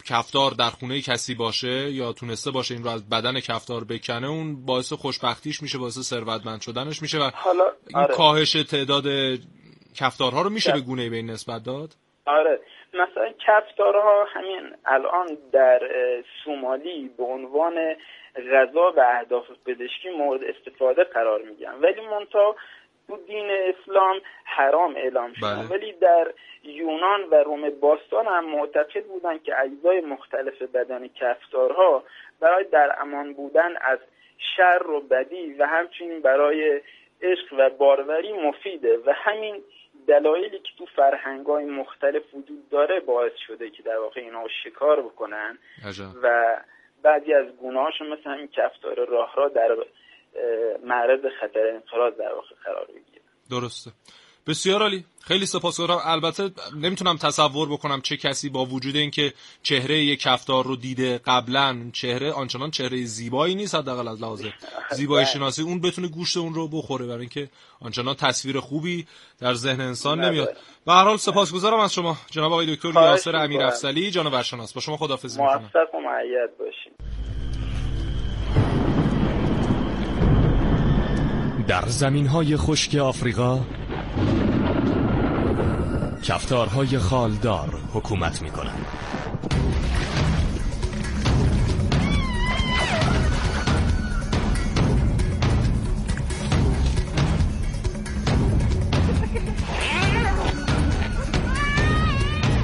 کفتار 0.06 0.52
در 0.52 0.70
خونه 0.70 1.02
کسی 1.02 1.36
باشه 1.36 1.92
یا 1.92 2.14
تونسته 2.14 2.52
باشه 2.52 2.74
این 2.74 2.84
رو 2.84 2.90
از 2.90 3.10
بدن 3.10 3.40
کفتار 3.40 3.84
بکنه 3.90 4.28
اون 4.30 4.66
باعث 4.66 4.94
خوشبختیش 4.94 5.62
میشه 5.64 5.78
باعث 5.78 6.00
ثروتمند 6.00 6.62
شدنش 6.62 7.02
میشه 7.02 7.18
و 7.18 7.30
حالا 7.34 7.64
این 7.88 7.98
آره. 7.98 8.16
کاهش 8.16 8.52
تعداد 8.52 9.04
کفتارها 9.96 10.42
رو 10.42 10.50
میشه 10.50 10.72
به 10.72 10.80
گونه 10.80 11.10
به 11.10 11.16
این 11.16 11.30
نسبت 11.30 11.64
داد؟ 11.64 11.90
آره. 12.26 12.60
مثلا 12.94 13.34
کفتارها 13.48 14.26
همین 14.34 14.76
الان 14.86 15.38
در 15.52 15.80
سومالی 16.44 17.10
به 17.18 17.24
عنوان 17.24 17.96
غذا 18.36 18.94
و 18.98 19.00
اهداف 19.00 19.46
پزشکی 19.66 20.10
مورد 20.18 20.42
استفاده 20.44 21.04
قرار 21.04 21.42
میگن 21.42 21.74
ولی 21.82 22.02
منتها 22.02 22.56
تو 23.10 23.18
دین 23.18 23.50
اسلام 23.50 24.22
حرام 24.44 24.96
اعلام 24.96 25.34
شدن 25.34 25.56
بله. 25.56 25.68
ولی 25.68 25.94
در 25.94 26.34
یونان 26.64 27.24
و 27.32 27.36
روم 27.36 27.70
باستان 27.70 28.26
هم 28.26 28.46
معتقد 28.46 29.06
بودن 29.06 29.38
که 29.38 29.60
اجزای 29.60 30.02
مختلف 30.02 30.62
بدن 30.62 31.08
کفتارها 31.08 32.04
برای 32.40 32.64
در 32.64 32.96
امان 33.02 33.34
بودن 33.34 33.78
از 33.82 34.00
شر 34.56 34.88
و 34.88 35.00
بدی 35.00 35.54
و 35.54 35.66
همچنین 35.66 36.22
برای 36.22 36.82
عشق 37.22 37.54
و 37.58 37.70
باروری 37.70 38.34
مفیده 38.34 38.98
و 39.06 39.14
همین 39.16 39.56
دلایلی 40.08 40.60
که 40.60 40.72
تو 40.78 40.86
فرهنگ 40.86 41.46
های 41.46 41.66
مختلف 41.66 42.24
وجود 42.34 42.70
داره 42.70 43.00
باعث 43.00 43.36
شده 43.48 43.70
که 43.70 43.84
در 43.84 43.98
واقع 43.98 44.22
اینا 44.22 44.48
شکار 44.64 45.02
بکنن 45.02 45.58
عجب. 45.88 46.04
و 46.24 46.58
بعضی 47.02 47.34
از 47.34 47.46
گناهاشون 47.46 48.08
مثل 48.08 48.30
همین 48.30 48.48
کفتار 48.48 49.06
راه 49.06 49.36
را 49.36 49.48
در 49.48 49.76
معرض 50.86 51.20
خطر 51.42 51.68
انقراض 51.74 52.14
در 52.18 52.34
واقع 52.34 52.56
قرار 52.66 52.86
بگیره. 52.86 53.22
درسته. 53.50 53.92
بسیار 54.48 54.82
عالی. 54.82 55.06
خیلی 55.22 55.46
سپاسگزارم. 55.46 56.00
البته 56.04 56.52
نمی‌تونم 56.76 57.18
تصور 57.18 57.70
بکنم 57.70 58.02
چه 58.02 58.18
کسی 58.18 58.50
با 58.50 58.66
وجود 58.66 58.96
اینکه 58.96 59.34
چهره 59.64 59.98
یک 59.98 60.20
کفتار 60.20 60.66
رو 60.66 60.76
دیده 60.76 61.18
قبلا 61.18 61.90
چهره 61.94 62.32
آنچنان 62.32 62.72
چهره 62.72 63.04
زیبایی 63.04 63.56
نیست 63.56 63.76
حداقل 63.76 64.08
از 64.08 64.22
لحاظ 64.22 64.46
زیبایی 64.98 65.26
شناسی. 65.26 65.62
اون 65.62 65.82
بتونه 65.82 66.08
گوشت 66.08 66.38
اون 66.38 66.54
رو 66.54 66.68
بخوره 66.68 67.06
برای 67.06 67.20
اینکه 67.20 67.50
آنچنان 67.82 68.16
تصویر 68.16 68.60
خوبی 68.60 69.08
در 69.40 69.54
ذهن 69.54 69.82
انسان 69.82 70.24
نمیاد. 70.24 70.58
به 70.86 70.94
هر 70.94 71.04
حال 71.04 71.18
سپاسگزارم 71.18 71.80
از 71.80 71.94
شما. 71.94 72.18
جناب 72.32 72.52
آقای 72.52 72.76
دکتر 72.76 72.92
یاسر 72.94 73.36
امیر 73.36 73.62
افضلی 73.62 74.12
جانورشناس 74.12 74.74
با 74.74 74.82
شما 74.82 74.98
خداحافظی 74.98 75.42
می‌کنم. 75.42 75.62
موفق 75.62 75.96
و 75.96 76.00
معید 76.00 76.58
باشین 76.60 76.89
در 81.70 81.88
زمین 81.88 82.28
های 82.28 82.58
خشک 82.58 82.96
آفریقا 82.96 83.60
کفتارهای 86.24 86.98
خالدار 86.98 87.80
حکومت 87.94 88.42
می 88.42 88.50
کنند. 88.52 88.86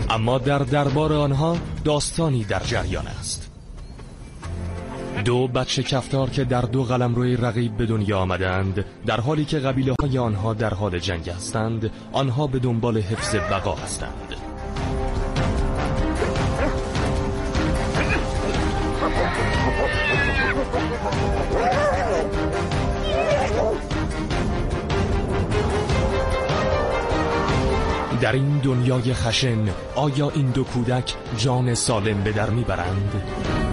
اما 0.10 0.38
در 0.38 0.60
دربار 0.60 1.14
آنها 1.14 1.58
داستانی 1.84 2.44
در 2.44 2.64
جریان 2.64 3.08
است 3.08 3.45
دو 5.24 5.48
بچه 5.48 5.84
کفتار 5.84 6.30
که 6.30 6.44
در 6.44 6.62
دو 6.62 6.84
قلمروی 6.84 7.38
رقیب 7.38 7.78
به 7.78 7.86
دنیا 7.86 8.20
آمدند 8.20 8.86
در 9.06 9.22
حالی 9.22 9.46
که 9.46 9.60
قبیله 9.60 9.96
های 10.02 10.18
آنها 10.18 10.54
در 10.54 10.74
حال 10.74 11.00
جنگ 11.00 11.30
هستند 11.30 11.92
آنها 12.12 12.48
به 12.48 12.60
دنبال 12.60 12.98
حفظ 12.98 13.36
بقا 13.36 13.76
هستند 13.76 14.36
در 28.22 28.32
این 28.32 28.58
دنیای 28.58 29.14
خشن 29.14 29.70
آیا 29.96 30.30
این 30.30 30.50
دو 30.52 30.64
کودک 30.64 31.16
جان 31.38 31.74
سالم 31.74 32.24
به 32.24 32.32
در 32.32 32.50
می‌برند؟ 32.50 33.65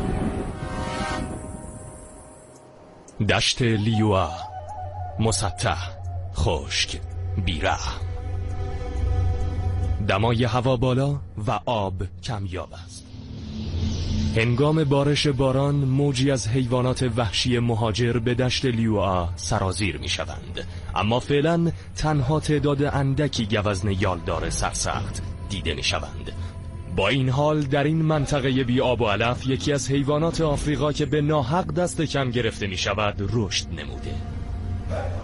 دشت 3.26 3.62
لیوا 3.62 4.30
مسطح 5.18 5.76
خشک 6.34 7.00
بیره 7.44 7.76
دمای 10.08 10.44
هوا 10.44 10.76
بالا 10.76 11.20
و 11.46 11.60
آب 11.66 11.94
کمیاب 12.22 12.72
است. 12.84 13.06
هنگام 14.36 14.84
بارش 14.84 15.26
باران 15.26 15.74
موجی 15.74 16.30
از 16.30 16.48
حیوانات 16.48 17.10
وحشی 17.16 17.58
مهاجر 17.58 18.18
به 18.18 18.34
دشت 18.34 18.64
لیوآ 18.64 19.28
سرازیر 19.36 19.98
می 19.98 20.08
شوند 20.08 20.66
اما 20.94 21.20
فعلا 21.20 21.72
تنها 21.96 22.40
تعداد 22.40 22.82
اندکی 22.82 23.46
گوزن 23.46 23.90
یالدار 23.90 24.50
سرسخت 24.50 25.22
دیده 25.48 25.74
می 25.74 25.82
شوند 25.82 26.32
با 26.96 27.08
این 27.08 27.28
حال 27.28 27.60
در 27.60 27.84
این 27.84 28.02
منطقه 28.02 28.64
بی 28.64 28.80
آب 28.80 29.00
و 29.00 29.04
علف 29.06 29.46
یکی 29.46 29.72
از 29.72 29.90
حیوانات 29.90 30.40
آفریقا 30.40 30.92
که 30.92 31.06
به 31.06 31.20
ناحق 31.20 31.74
دست 31.74 32.02
کم 32.02 32.30
گرفته 32.30 32.66
می 32.66 32.76
شود 32.76 33.30
رشد 33.32 33.66
نموده. 33.68 34.14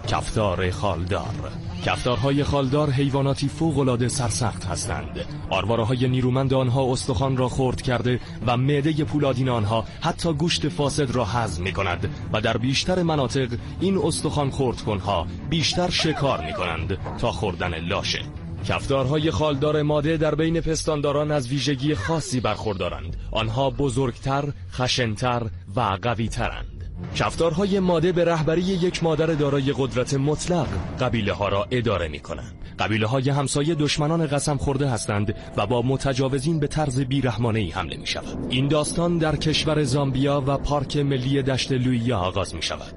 کفتار 0.07 0.71
خالدار. 0.71 1.51
کفتارهای 1.85 2.43
خالدار 2.43 2.89
حیواناتی 2.89 3.47
فوق‌العاده 3.47 4.07
سرسخت 4.07 4.65
هستند. 4.65 5.25
آرواره 5.49 5.83
های 5.83 6.07
نیرومند 6.07 6.53
آنها 6.53 6.91
استخوان 6.91 7.37
را 7.37 7.49
خرد 7.49 7.81
کرده 7.81 8.19
و 8.47 8.57
معده 8.57 9.03
پولادین 9.03 9.49
آنها 9.49 9.85
حتی 10.01 10.33
گوشت 10.33 10.69
فاسد 10.69 11.11
را 11.11 11.25
هضم 11.25 11.63
می 11.63 11.71
کند 11.71 12.09
و 12.33 12.41
در 12.41 12.57
بیشتر 12.57 13.03
مناطق 13.03 13.49
این 13.79 13.97
استخوان 13.97 14.51
خرد 14.51 14.81
کنها 14.81 15.27
بیشتر 15.49 15.89
شکار 15.89 16.45
می 16.45 16.53
کنند 16.53 16.97
تا 17.17 17.31
خوردن 17.31 17.79
لاشه. 17.79 18.19
کفتارهای 18.67 19.31
خالدار 19.31 19.81
ماده 19.81 20.17
در 20.17 20.35
بین 20.35 20.61
پستانداران 20.61 21.31
از 21.31 21.47
ویژگی 21.47 21.95
خاصی 21.95 22.39
برخوردارند 22.39 23.17
آنها 23.31 23.69
بزرگتر، 23.69 24.43
خشنتر 24.71 25.43
و 25.75 25.97
قویترند 26.01 26.79
کفتارهای 27.15 27.79
ماده 27.79 28.11
به 28.11 28.25
رهبری 28.25 28.61
یک 28.61 29.03
مادر 29.03 29.25
دارای 29.25 29.73
قدرت 29.77 30.13
مطلق 30.13 30.67
قبیله 30.99 31.33
ها 31.33 31.49
را 31.49 31.67
اداره 31.71 32.07
می 32.07 32.19
کنند. 32.19 32.55
قبیله 32.79 33.07
های 33.07 33.29
همسایه 33.29 33.75
دشمنان 33.75 34.27
قسم 34.27 34.57
خورده 34.57 34.89
هستند 34.89 35.35
و 35.57 35.67
با 35.67 35.81
متجاوزین 35.81 36.59
به 36.59 36.67
طرز 36.67 36.99
بیرحمانه 36.99 37.59
ای 37.59 37.69
حمله 37.69 37.97
می 37.97 38.07
شود. 38.07 38.47
این 38.49 38.67
داستان 38.67 39.17
در 39.17 39.35
کشور 39.35 39.83
زامبیا 39.83 40.43
و 40.47 40.57
پارک 40.57 40.97
ملی 40.97 41.41
دشت 41.41 41.71
لویا 41.71 42.17
آغاز 42.17 42.55
می 42.55 42.61
شود. 42.61 42.93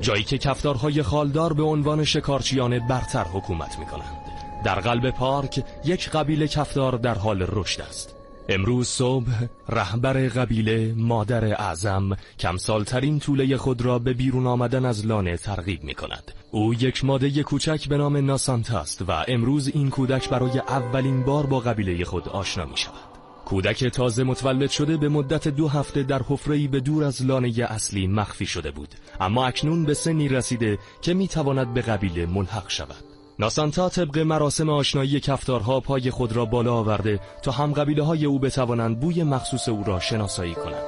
جایی 0.00 0.24
که 0.24 0.38
کفتارهای 0.38 1.02
خالدار 1.02 1.52
به 1.52 1.62
عنوان 1.62 2.04
شکارچیان 2.04 2.78
برتر 2.78 3.24
حکومت 3.24 3.78
می 3.78 3.86
کنند. 3.86 4.19
در 4.64 4.80
قلب 4.80 5.10
پارک 5.10 5.64
یک 5.84 6.10
قبیله 6.10 6.48
کفتار 6.48 6.92
در 6.92 7.14
حال 7.14 7.46
رشد 7.48 7.80
است. 7.80 8.16
امروز 8.48 8.88
صبح 8.88 9.46
رهبر 9.68 10.28
قبیله 10.28 10.94
مادر 10.96 11.44
اعظم 11.44 12.16
کمسالترین 12.38 13.18
طوله 13.18 13.56
خود 13.56 13.82
را 13.82 13.98
به 13.98 14.12
بیرون 14.12 14.46
آمدن 14.46 14.84
از 14.84 15.06
لانه 15.06 15.36
ترغیب 15.36 15.84
می 15.84 15.94
کند 15.94 16.32
او 16.50 16.74
یک 16.74 17.04
ماده 17.04 17.42
کوچک 17.42 17.88
به 17.88 17.96
نام 17.96 18.16
ناسانتا 18.16 18.78
است 18.78 19.02
و 19.08 19.24
امروز 19.28 19.68
این 19.68 19.90
کودک 19.90 20.28
برای 20.28 20.58
اولین 20.58 21.22
بار 21.22 21.46
با 21.46 21.60
قبیله 21.60 22.04
خود 22.04 22.28
آشنا 22.28 22.64
می 22.64 22.76
شود 22.76 23.10
کودک 23.44 23.84
تازه 23.84 24.24
متولد 24.24 24.70
شده 24.70 24.96
به 24.96 25.08
مدت 25.08 25.48
دو 25.48 25.68
هفته 25.68 26.02
در 26.02 26.22
حفره‌ای 26.28 26.68
به 26.68 26.80
دور 26.80 27.04
از 27.04 27.22
لانه 27.22 27.66
اصلی 27.68 28.06
مخفی 28.06 28.46
شده 28.46 28.70
بود. 28.70 28.94
اما 29.20 29.46
اکنون 29.46 29.84
به 29.84 29.94
سنی 29.94 30.28
رسیده 30.28 30.78
که 31.02 31.14
می 31.14 31.28
تواند 31.28 31.74
به 31.74 31.80
قبیله 31.80 32.26
ملحق 32.26 32.70
شود. 32.70 33.09
ناسانتا 33.40 33.88
طبق 33.88 34.18
مراسم 34.18 34.70
آشنایی 34.70 35.20
کفتارها 35.20 35.80
پای 35.80 36.10
خود 36.10 36.32
را 36.32 36.44
بالا 36.44 36.74
آورده 36.74 37.20
تا 37.42 37.52
هم 37.52 37.72
قبیله 37.72 38.02
های 38.02 38.24
او 38.24 38.38
بتوانند 38.38 39.00
بوی 39.00 39.22
مخصوص 39.22 39.68
او 39.68 39.84
را 39.84 40.00
شناسایی 40.00 40.54
کنند. 40.54 40.84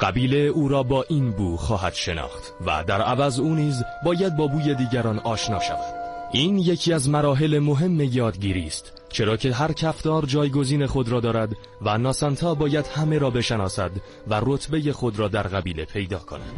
قبیله 0.00 0.36
او 0.36 0.68
را 0.68 0.82
با 0.82 1.04
این 1.08 1.30
بو 1.30 1.56
خواهد 1.56 1.94
شناخت 1.94 2.52
و 2.66 2.84
در 2.84 3.02
عوض 3.02 3.40
او 3.40 3.54
نیز 3.54 3.82
باید 4.04 4.36
با 4.36 4.46
بوی 4.46 4.74
دیگران 4.74 5.18
آشنا 5.18 5.60
شود. 5.60 5.94
این 6.32 6.58
یکی 6.58 6.92
از 6.92 7.08
مراحل 7.08 7.58
مهم 7.58 8.00
یادگیری 8.00 8.66
است 8.66 8.99
چرا 9.12 9.36
که 9.36 9.52
هر 9.52 9.72
کفتار 9.72 10.26
جایگزین 10.26 10.86
خود 10.86 11.08
را 11.08 11.20
دارد 11.20 11.56
و 11.82 11.98
ناسانتا 11.98 12.54
باید 12.54 12.86
همه 12.86 13.18
را 13.18 13.30
بشناسد 13.30 13.90
و 14.28 14.40
رتبه 14.42 14.92
خود 14.92 15.18
را 15.18 15.28
در 15.28 15.42
قبیله 15.42 15.84
پیدا 15.84 16.18
کند. 16.18 16.52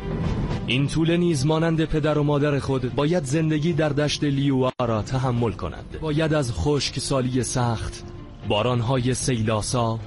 این 0.66 0.86
طول 0.86 1.16
نیز 1.16 1.46
مانند 1.46 1.84
پدر 1.84 2.18
و 2.18 2.22
مادر 2.22 2.58
خود 2.58 2.94
باید 2.94 3.24
زندگی 3.24 3.72
در 3.72 3.88
دشت 3.88 4.24
لیوا 4.24 4.72
را 4.80 5.02
تحمل 5.02 5.52
کند. 5.52 5.98
باید 6.00 6.34
از 6.34 6.52
خشک 6.52 6.98
سالی 6.98 7.42
سخت 7.42 8.04
بارانهای 8.48 9.14
سیلاسا 9.14 9.98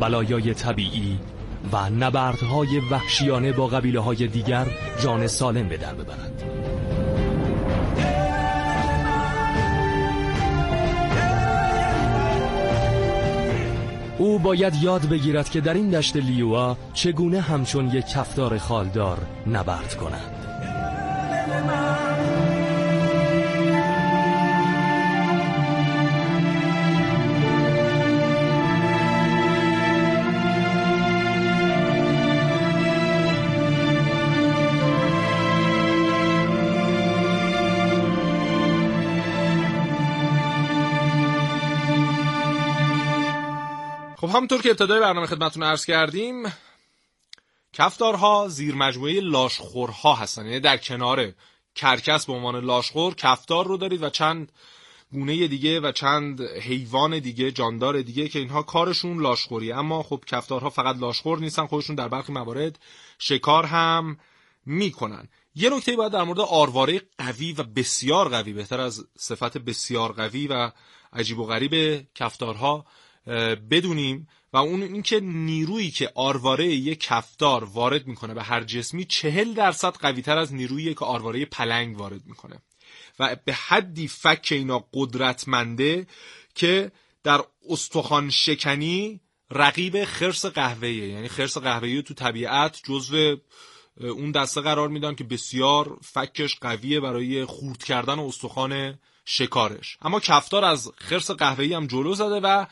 بلایای 0.00 0.54
طبیعی 0.54 1.18
و 1.72 1.90
نبردهای 1.90 2.80
وحشیانه 2.90 3.52
با 3.52 3.66
قبیله 3.66 4.00
های 4.00 4.26
دیگر 4.26 4.66
جان 5.02 5.26
سالم 5.26 5.68
به 5.68 5.76
در 5.76 5.94
ببرد. 5.94 6.44
او 14.20 14.38
باید 14.38 14.74
یاد 14.82 15.08
بگیرد 15.08 15.48
که 15.48 15.60
در 15.60 15.74
این 15.74 15.90
دشت 15.90 16.16
لیوا 16.16 16.76
چگونه 16.94 17.40
همچون 17.40 17.86
یک 17.90 18.06
کفتار 18.06 18.58
خالدار 18.58 19.18
نبرد 19.46 19.94
کند. 19.94 20.46
خب 44.20 44.28
همونطور 44.28 44.62
که 44.62 44.70
ابتدای 44.70 45.00
برنامه 45.00 45.26
خدمتتون 45.26 45.62
عرض 45.62 45.84
کردیم 45.84 46.52
کفتارها 47.72 48.48
زیر 48.48 48.74
مجموعه 48.74 49.20
لاشخورها 49.20 50.14
هستن. 50.14 50.44
یعنی 50.46 50.60
در 50.60 50.76
کنار 50.76 51.32
کرکس 51.74 52.26
به 52.26 52.32
عنوان 52.32 52.64
لاشخور 52.64 53.14
کفتار 53.14 53.66
رو 53.66 53.76
دارید 53.76 54.02
و 54.02 54.10
چند 54.10 54.52
گونه 55.12 55.48
دیگه 55.48 55.80
و 55.80 55.92
چند 55.92 56.42
حیوان 56.42 57.18
دیگه 57.18 57.50
جاندار 57.50 58.02
دیگه 58.02 58.28
که 58.28 58.38
اینها 58.38 58.62
کارشون 58.62 59.22
لاشخوریه 59.22 59.76
اما 59.76 60.02
خب 60.02 60.24
کفتارها 60.26 60.70
فقط 60.70 60.96
لاشخور 60.96 61.38
نیستن 61.38 61.66
خودشون 61.66 61.96
در 61.96 62.08
برخی 62.08 62.32
موارد 62.32 62.78
شکار 63.18 63.66
هم 63.66 64.18
می‌کنن. 64.66 65.28
یه 65.54 65.70
نکته 65.70 65.96
باید 65.96 66.12
در 66.12 66.22
مورد 66.22 66.40
آرواره 66.40 67.02
قوی 67.18 67.52
و 67.52 67.62
بسیار 67.62 68.28
قوی 68.28 68.52
بهتر 68.52 68.80
از 68.80 69.06
صفت 69.18 69.58
بسیار 69.58 70.12
قوی 70.12 70.46
و 70.46 70.70
عجیب 71.12 71.38
و 71.38 71.46
غریب 71.46 72.06
کفتارها 72.14 72.86
بدونیم 73.70 74.28
و 74.52 74.56
اون 74.56 74.82
اینکه 74.82 75.20
نیرویی 75.20 75.90
که 75.90 76.12
آرواره 76.14 76.66
یک 76.66 77.00
کفتار 77.00 77.64
وارد 77.64 78.06
می‌کنه 78.06 78.34
به 78.34 78.42
هر 78.42 78.64
جسمی 78.64 79.04
چهل 79.04 79.54
درصد 79.54 79.96
قوی 79.96 80.22
تر 80.22 80.38
از 80.38 80.54
نیرویی 80.54 80.94
که 80.94 81.04
آرواره 81.04 81.44
پلنگ 81.44 81.98
وارد 81.98 82.26
می‌کنه. 82.26 82.62
و 83.18 83.36
به 83.44 83.52
حدی 83.52 84.08
فک 84.08 84.48
اینا 84.50 84.84
قدرتمنده 84.94 86.06
که 86.54 86.92
در 87.24 87.44
استخوان 87.68 88.30
شکنی 88.30 89.20
رقیب 89.50 90.04
خرس 90.04 90.46
قهوه‌ای 90.46 90.94
یعنی 90.94 91.28
خرس 91.28 91.58
قهوه‌ای 91.58 92.02
تو 92.02 92.14
طبیعت 92.14 92.80
جزو 92.84 93.36
اون 94.00 94.30
دسته 94.30 94.60
قرار 94.60 94.88
میدن 94.88 95.14
که 95.14 95.24
بسیار 95.24 95.98
فکش 96.02 96.56
قویه 96.60 97.00
برای 97.00 97.44
خورد 97.44 97.84
کردن 97.84 98.18
استخوان 98.18 98.98
شکارش. 99.24 99.96
اما 100.02 100.20
کفتار 100.20 100.64
از 100.64 100.92
خرس 100.96 101.30
قهوه‌ای 101.30 101.74
هم 101.74 101.86
جلو 101.86 102.14
زده 102.14 102.40
و 102.40 102.66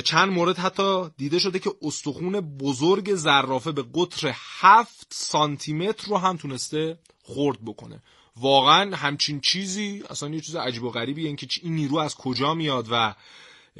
چند 0.00 0.32
مورد 0.32 0.58
حتی 0.58 1.10
دیده 1.16 1.38
شده 1.38 1.58
که 1.58 1.70
استخون 1.82 2.40
بزرگ 2.40 3.14
زرافه 3.14 3.72
به 3.72 3.84
قطر 3.94 4.34
هفت 4.34 5.06
سانتی 5.10 5.72
متر 5.72 6.08
رو 6.08 6.16
هم 6.18 6.36
تونسته 6.36 6.98
خورد 7.22 7.64
بکنه. 7.64 8.02
واقعا 8.36 8.96
همچین 8.96 9.40
چیزی 9.40 10.02
اصلا 10.10 10.28
یه 10.28 10.40
چیز 10.40 10.56
عجیب 10.56 10.82
و 10.82 10.90
غریبی 10.90 11.26
اینکه 11.26 11.46
این 11.62 11.74
نیرو 11.74 11.96
از 11.96 12.14
کجا 12.14 12.54
میاد 12.54 12.88
و 12.90 13.14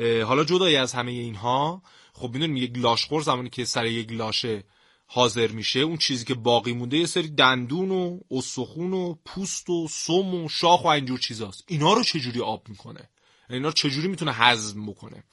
حالا 0.00 0.44
جدای 0.44 0.76
از 0.76 0.92
همه 0.92 1.12
اینها 1.12 1.82
خب 2.12 2.30
می‌دونیم 2.32 2.56
یک 2.56 2.72
لاشخور 2.78 3.22
زمانی 3.22 3.50
که 3.50 3.64
سر 3.64 3.86
یک 3.86 4.12
لاشه 4.12 4.64
حاضر 5.06 5.46
میشه 5.46 5.80
اون 5.80 5.96
چیزی 5.96 6.24
که 6.24 6.34
باقی 6.34 6.72
مونده 6.72 6.96
یه 6.96 7.06
سری 7.06 7.28
دندون 7.28 7.90
و 7.90 8.20
استخون 8.30 8.92
و 8.92 9.14
پوست 9.24 9.70
و 9.70 9.88
سم 9.88 10.34
و 10.34 10.48
شاخ 10.48 10.84
و 10.84 10.88
اینجور 10.88 11.18
چیزاست. 11.18 11.64
اینا 11.66 11.92
رو 11.92 12.02
چجوری 12.02 12.40
آب 12.40 12.68
می‌کنه؟ 12.68 13.08
اینا 13.50 13.68
رو 13.68 13.74
چجوری 13.74 14.08
می‌تونه 14.08 14.32
هضم 14.32 14.86
بکنه؟ 14.86 15.24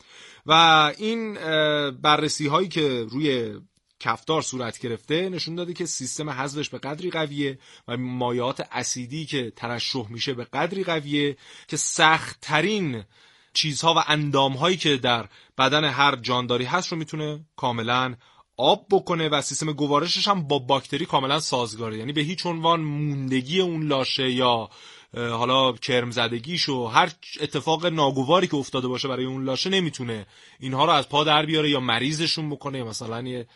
و 0.46 0.54
این 0.98 1.34
بررسی 1.92 2.48
هایی 2.48 2.68
که 2.68 3.06
روی 3.10 3.60
کفتار 4.00 4.42
صورت 4.42 4.80
گرفته 4.80 5.30
نشون 5.30 5.56
داده 5.56 5.74
که 5.74 5.86
سیستم 5.86 6.30
حذفش 6.30 6.70
به 6.70 6.78
قدری 6.78 7.10
قویه 7.10 7.60
و 7.88 7.98
مایعات 7.98 8.68
اسیدی 8.72 9.26
که 9.26 9.52
ترشح 9.56 10.10
میشه 10.10 10.34
به 10.34 10.44
قدری 10.44 10.84
قویه 10.84 11.38
که 11.68 11.78
سختترین 11.78 13.04
چیزها 13.54 13.94
و 13.94 13.98
اندامهایی 14.08 14.78
که 14.78 14.98
در 14.98 15.30
بدن 15.58 15.84
هر 15.84 16.16
جانداری 16.16 16.66
هست 16.66 16.92
رو 16.92 16.98
می‌تونه 16.98 17.46
کاملا 17.56 18.16
آب 18.58 18.86
بکنه 18.92 19.30
و 19.30 19.42
سیستم 19.42 19.74
گوارشش 19.74 20.28
هم 20.28 20.48
با 20.48 20.60
باکتری 20.60 21.06
کاملا 21.06 21.40
سازگاره. 21.40 21.98
یعنی 21.98 22.14
به 22.14 22.22
هیچ 22.22 22.46
عنوان 22.46 22.82
موندگی 22.82 23.62
اون 23.62 23.88
لاشه 23.88 24.32
یا 24.32 24.70
حالا 25.14 25.72
کرم 25.72 26.12
زدگیش 26.12 26.70
و 26.70 26.86
هر 26.86 27.12
اتفاق 27.42 27.86
ناگواری 27.86 28.48
که 28.48 28.56
افتاده 28.56 28.88
باشه 28.88 29.08
برای 29.08 29.26
اون 29.26 29.44
لاشه 29.44 29.70
نمی‌تونه 29.70 30.26
اینها 30.60 30.86
رو 30.86 30.92
از 30.92 31.10
پا 31.10 31.24
در 31.24 31.46
بیاره 31.46 31.70
یا 31.70 31.80
مریضشون 31.80 32.50
بکنه 32.50 32.78
یا 32.78 32.86
مثلا 32.86 33.22
یه 33.22 33.48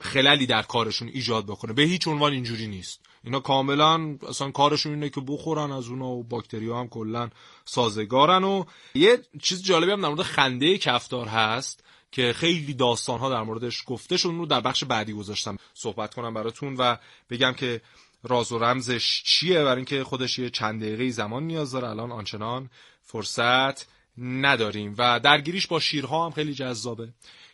خللی 0.00 0.46
در 0.46 0.62
کارشون 0.62 1.08
ایجاد 1.08 1.46
بکنه. 1.46 1.72
به 1.72 1.82
هیچ 1.82 2.08
عنوان 2.08 2.32
اینجوری 2.32 2.66
نیست. 2.66 3.00
اینا 3.24 3.40
کاملا 3.40 4.16
اصلا 4.28 4.50
کارشون 4.50 4.92
اینه 4.92 5.08
که 5.08 5.20
بخورن 5.20 5.72
از 5.72 5.88
اونا 5.88 6.08
و 6.08 6.22
باکتری 6.22 6.70
هم 6.70 6.88
کلا 6.88 7.30
سازگارن 7.64 8.44
و 8.44 8.64
یه 8.94 9.18
چیز 9.42 9.62
جالبی 9.62 9.92
هم 9.92 10.00
در 10.00 10.08
مورد 10.08 10.22
خنده 10.22 10.78
کفتار 10.78 11.26
هست 11.26 11.84
که 12.12 12.32
خیلی 12.32 12.74
داستان 12.74 13.20
ها 13.20 13.30
در 13.30 13.42
موردش 13.42 13.82
گفته 13.86 14.16
شد 14.16 14.28
رو 14.28 14.46
در 14.46 14.60
بخش 14.60 14.84
بعدی 14.84 15.12
گذاشتم 15.12 15.56
صحبت 15.74 16.14
کنم 16.14 16.34
براتون 16.34 16.76
و 16.78 16.96
بگم 17.30 17.52
که 17.52 17.80
راز 18.22 18.52
و 18.52 18.58
رمزش 18.58 19.22
چیه؟ 19.22 19.64
برای 19.64 19.76
اینکه 19.76 20.04
خودش 20.04 20.38
یه 20.38 20.50
چند 20.50 20.82
دقیقه 20.82 21.10
زمان 21.10 21.42
نیاز 21.42 21.72
داره. 21.72 21.88
الان 21.88 22.12
آنچنان 22.12 22.70
فرصت 23.02 23.86
نداریم. 24.18 24.94
و 24.98 25.20
درگیریش 25.20 25.66
با 25.66 25.80
شیرها 25.80 26.26
هم 26.26 26.30
خیلی 26.30 26.54
جذابه 26.54 27.08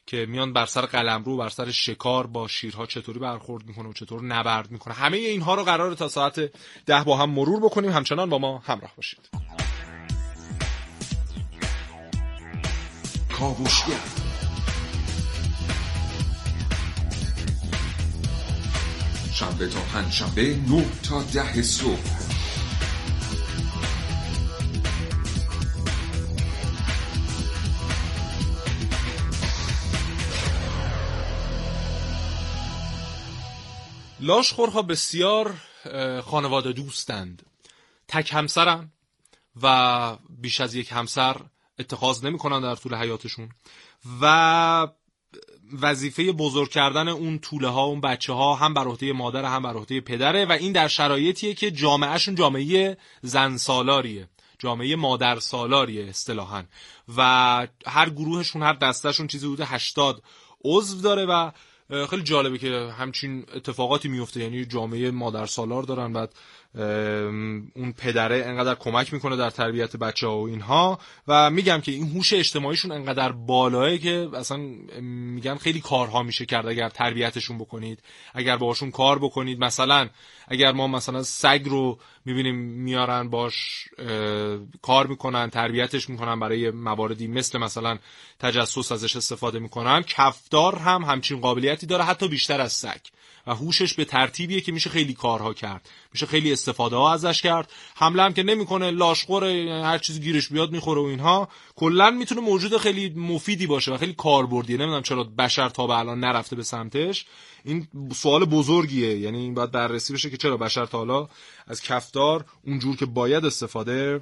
که 0.07 0.27
میان 0.27 0.53
بر 0.53 0.67
سر 0.67 0.87
قلمرو 0.87 1.37
بر 1.37 1.49
سر 1.49 1.71
شکار 1.71 2.27
با 2.27 2.49
شیرها 2.49 2.87
چطوری 2.87 3.19
برخورد 3.19 3.67
می‌کنه 3.67 3.89
و 3.89 3.93
چطور 3.93 4.23
نبرد 4.23 4.71
می‌کنه. 4.71 4.95
همه 4.95 5.17
اینها 5.17 5.55
رو 5.55 5.65
قرار 5.65 5.95
تا 5.95 6.09
ساعت 6.09 6.41
ده 6.87 7.05
با 7.05 7.17
هم 7.17 7.31
مرور 7.31 7.61
بکنیم. 7.61 7.91
همچنان 7.91 8.31
با 8.31 8.39
ما 8.39 8.59
همراه 8.59 8.93
باشید. 8.97 9.29
کاوشگر. 13.39 14.28
شنبه 19.39 19.69
تا 19.69 19.81
پنج 19.81 20.13
شنبه 20.13 20.61
نه 20.69 20.87
تا 21.03 21.23
ده 21.23 21.63
صبح. 21.63 21.99
لاشخورها 34.21 34.83
بسیار 34.83 35.55
خانواده 36.25 36.73
دوستند. 36.73 37.43
تک 38.09 38.33
همسرن 38.33 38.93
و 39.63 40.17
بیش 40.29 40.61
از 40.61 40.75
یک 40.75 40.93
همسر 40.93 41.41
اتخاذ 41.79 42.25
نمی‌کنن 42.25 42.61
در 42.61 42.75
طول 42.75 42.95
حیاتشون. 42.95 43.49
و 44.21 44.89
وظیفه 45.83 46.33
بزرگ 46.33 46.69
کردن 46.69 47.09
اون 47.09 47.39
طوله 47.39 47.69
ها 47.69 47.83
اون 47.83 48.01
بچه 48.01 48.33
ها 48.33 48.55
هم 48.55 48.75
بر 48.75 48.85
عهده 48.85 49.13
مادر 49.13 49.45
هم 49.45 49.63
بر 49.63 49.75
عهده 49.75 50.01
پدره 50.01 50.45
و 50.45 50.53
این 50.53 50.73
در 50.73 50.89
شرایطیه 50.89 51.55
که 51.55 51.71
جامعهشون 51.71 52.35
جامعه 52.35 52.97
زن 53.23 53.57
سالاریه 53.57 54.29
جامعه 54.59 54.97
مادر 54.97 55.39
سالاریه 55.39 56.09
اصطلاحا. 56.09 56.65
و 57.17 57.23
هر 57.87 58.11
گروهشون 58.11 58.63
هر 58.63 58.73
دستشون 58.73 59.27
چیزی 59.27 59.47
بوده 59.47 59.65
80 59.67 60.23
عضو 60.65 61.01
داره 61.01 61.27
و 61.27 61.51
خیلی 62.11 62.23
جالبه 62.23 62.59
که 62.59 62.93
همچین 62.99 63.47
اتفاقاتی 63.55 64.09
میفته 64.09 64.41
یعنی 64.41 64.65
جامعه 64.65 65.11
مادر 65.11 65.47
سالار 65.47 65.83
دارن 65.83 66.13
بعد 66.13 66.35
اون 66.79 67.93
پدره 67.99 68.43
انقدر 68.47 68.75
کمک 68.75 69.13
می‌کنه 69.13 69.37
در 69.37 69.51
تربیت 69.51 69.97
بچه 69.97 70.27
ها 70.27 70.39
و 70.39 70.47
اینها 70.49 70.99
و 71.29 71.51
میگم 71.51 71.81
که 71.81 71.93
این 71.93 72.11
هوش 72.11 72.33
اجتماعیشون 72.33 72.93
انقدر 72.93 73.33
بالاه 73.33 73.99
که 73.99 74.29
اصلا 74.35 74.57
میگن 75.01 75.57
خیلی 75.57 75.81
کارها 75.81 76.23
میشه 76.23 76.47
کرد 76.47 76.67
اگر 76.67 76.89
تربیتشون 76.89 77.59
بکنید 77.59 78.03
اگر 78.35 78.57
باشون 78.57 78.91
کار 78.91 79.19
بکنید. 79.19 79.59
مثلا 79.61 80.09
اگر 80.49 80.73
ما 80.73 80.87
مثلا 80.87 81.23
سگ 81.23 81.63
رو 81.65 81.99
می‌بینیم 82.25 82.55
میارن 82.57 83.31
باش 83.31 83.89
کار 84.83 85.07
می‌کنن 85.07 85.51
تربیتش 85.51 86.11
می‌کنن 86.11 86.41
برای 86.41 86.71
مواردی 86.71 87.27
مثل 87.27 87.59
مثلا 87.59 87.99
تجسس 88.39 88.93
ازش 88.93 89.17
استفاده 89.17 89.59
می‌کنن 89.59 90.03
کفدار 90.03 90.77
هم 90.77 91.03
همچین 91.03 91.41
قابلیتی 91.41 91.87
داره 91.87 92.05
حتی 92.05 92.29
بیشتر 92.29 92.61
از 92.61 92.73
سگ. 92.73 93.01
و 93.49 93.55
هوشش 93.55 93.95
به 93.95 94.05
ترتیبیه 94.05 94.61
که 94.61 94.73
میشه 94.73 94.91
خیلی 94.91 95.15
کارها 95.15 95.55
کرد. 95.55 95.89
میشه 96.13 96.27
خیلی 96.27 96.53
استفاده 96.53 96.97
ها 96.97 97.13
ازش 97.13 97.43
کرد. 97.43 97.73
حمله 97.95 98.23
هم 98.23 98.33
که 98.33 98.43
نمی‌کنه 98.43 98.91
لاشخور 98.91 99.45
هر 99.85 99.99
چیزی 99.99 100.21
گیرش 100.21 100.49
بیاد 100.49 100.73
می‌خوره 100.73 101.01
و 101.01 101.05
اینها. 101.05 101.49
کلا 101.77 102.11
می‌تونه 102.11 102.41
موجود 102.41 102.77
خیلی 102.77 103.11
مفیدی 103.11 103.67
باشه 103.67 103.93
و 103.93 103.97
خیلی 103.97 104.13
کاربردیه. 104.13 104.77
نمی‌دونم 104.77 105.03
چرا 105.03 105.25
بشر 105.25 105.69
تا 105.69 105.87
به 105.87 105.99
الان 105.99 106.21
نرفته 106.21 106.57
به 106.57 106.63
سمتش. 106.63 107.27
این 107.65 107.89
سوال 108.15 108.45
بزرگیه. 108.45 109.19
یعنی 109.19 109.39
این 109.39 109.55
باید 109.55 109.71
بررسی 109.71 110.13
بشه 110.13 110.31
که 110.31 110.37
چرا 110.37 110.57
بشر 110.57 110.87
تا 110.87 110.99
حالا 110.99 111.29
از 111.67 111.83
کفدار 111.83 112.45
اونجور 112.67 112.97
که 112.97 113.07
باید 113.07 113.45
استفاده 113.45 114.21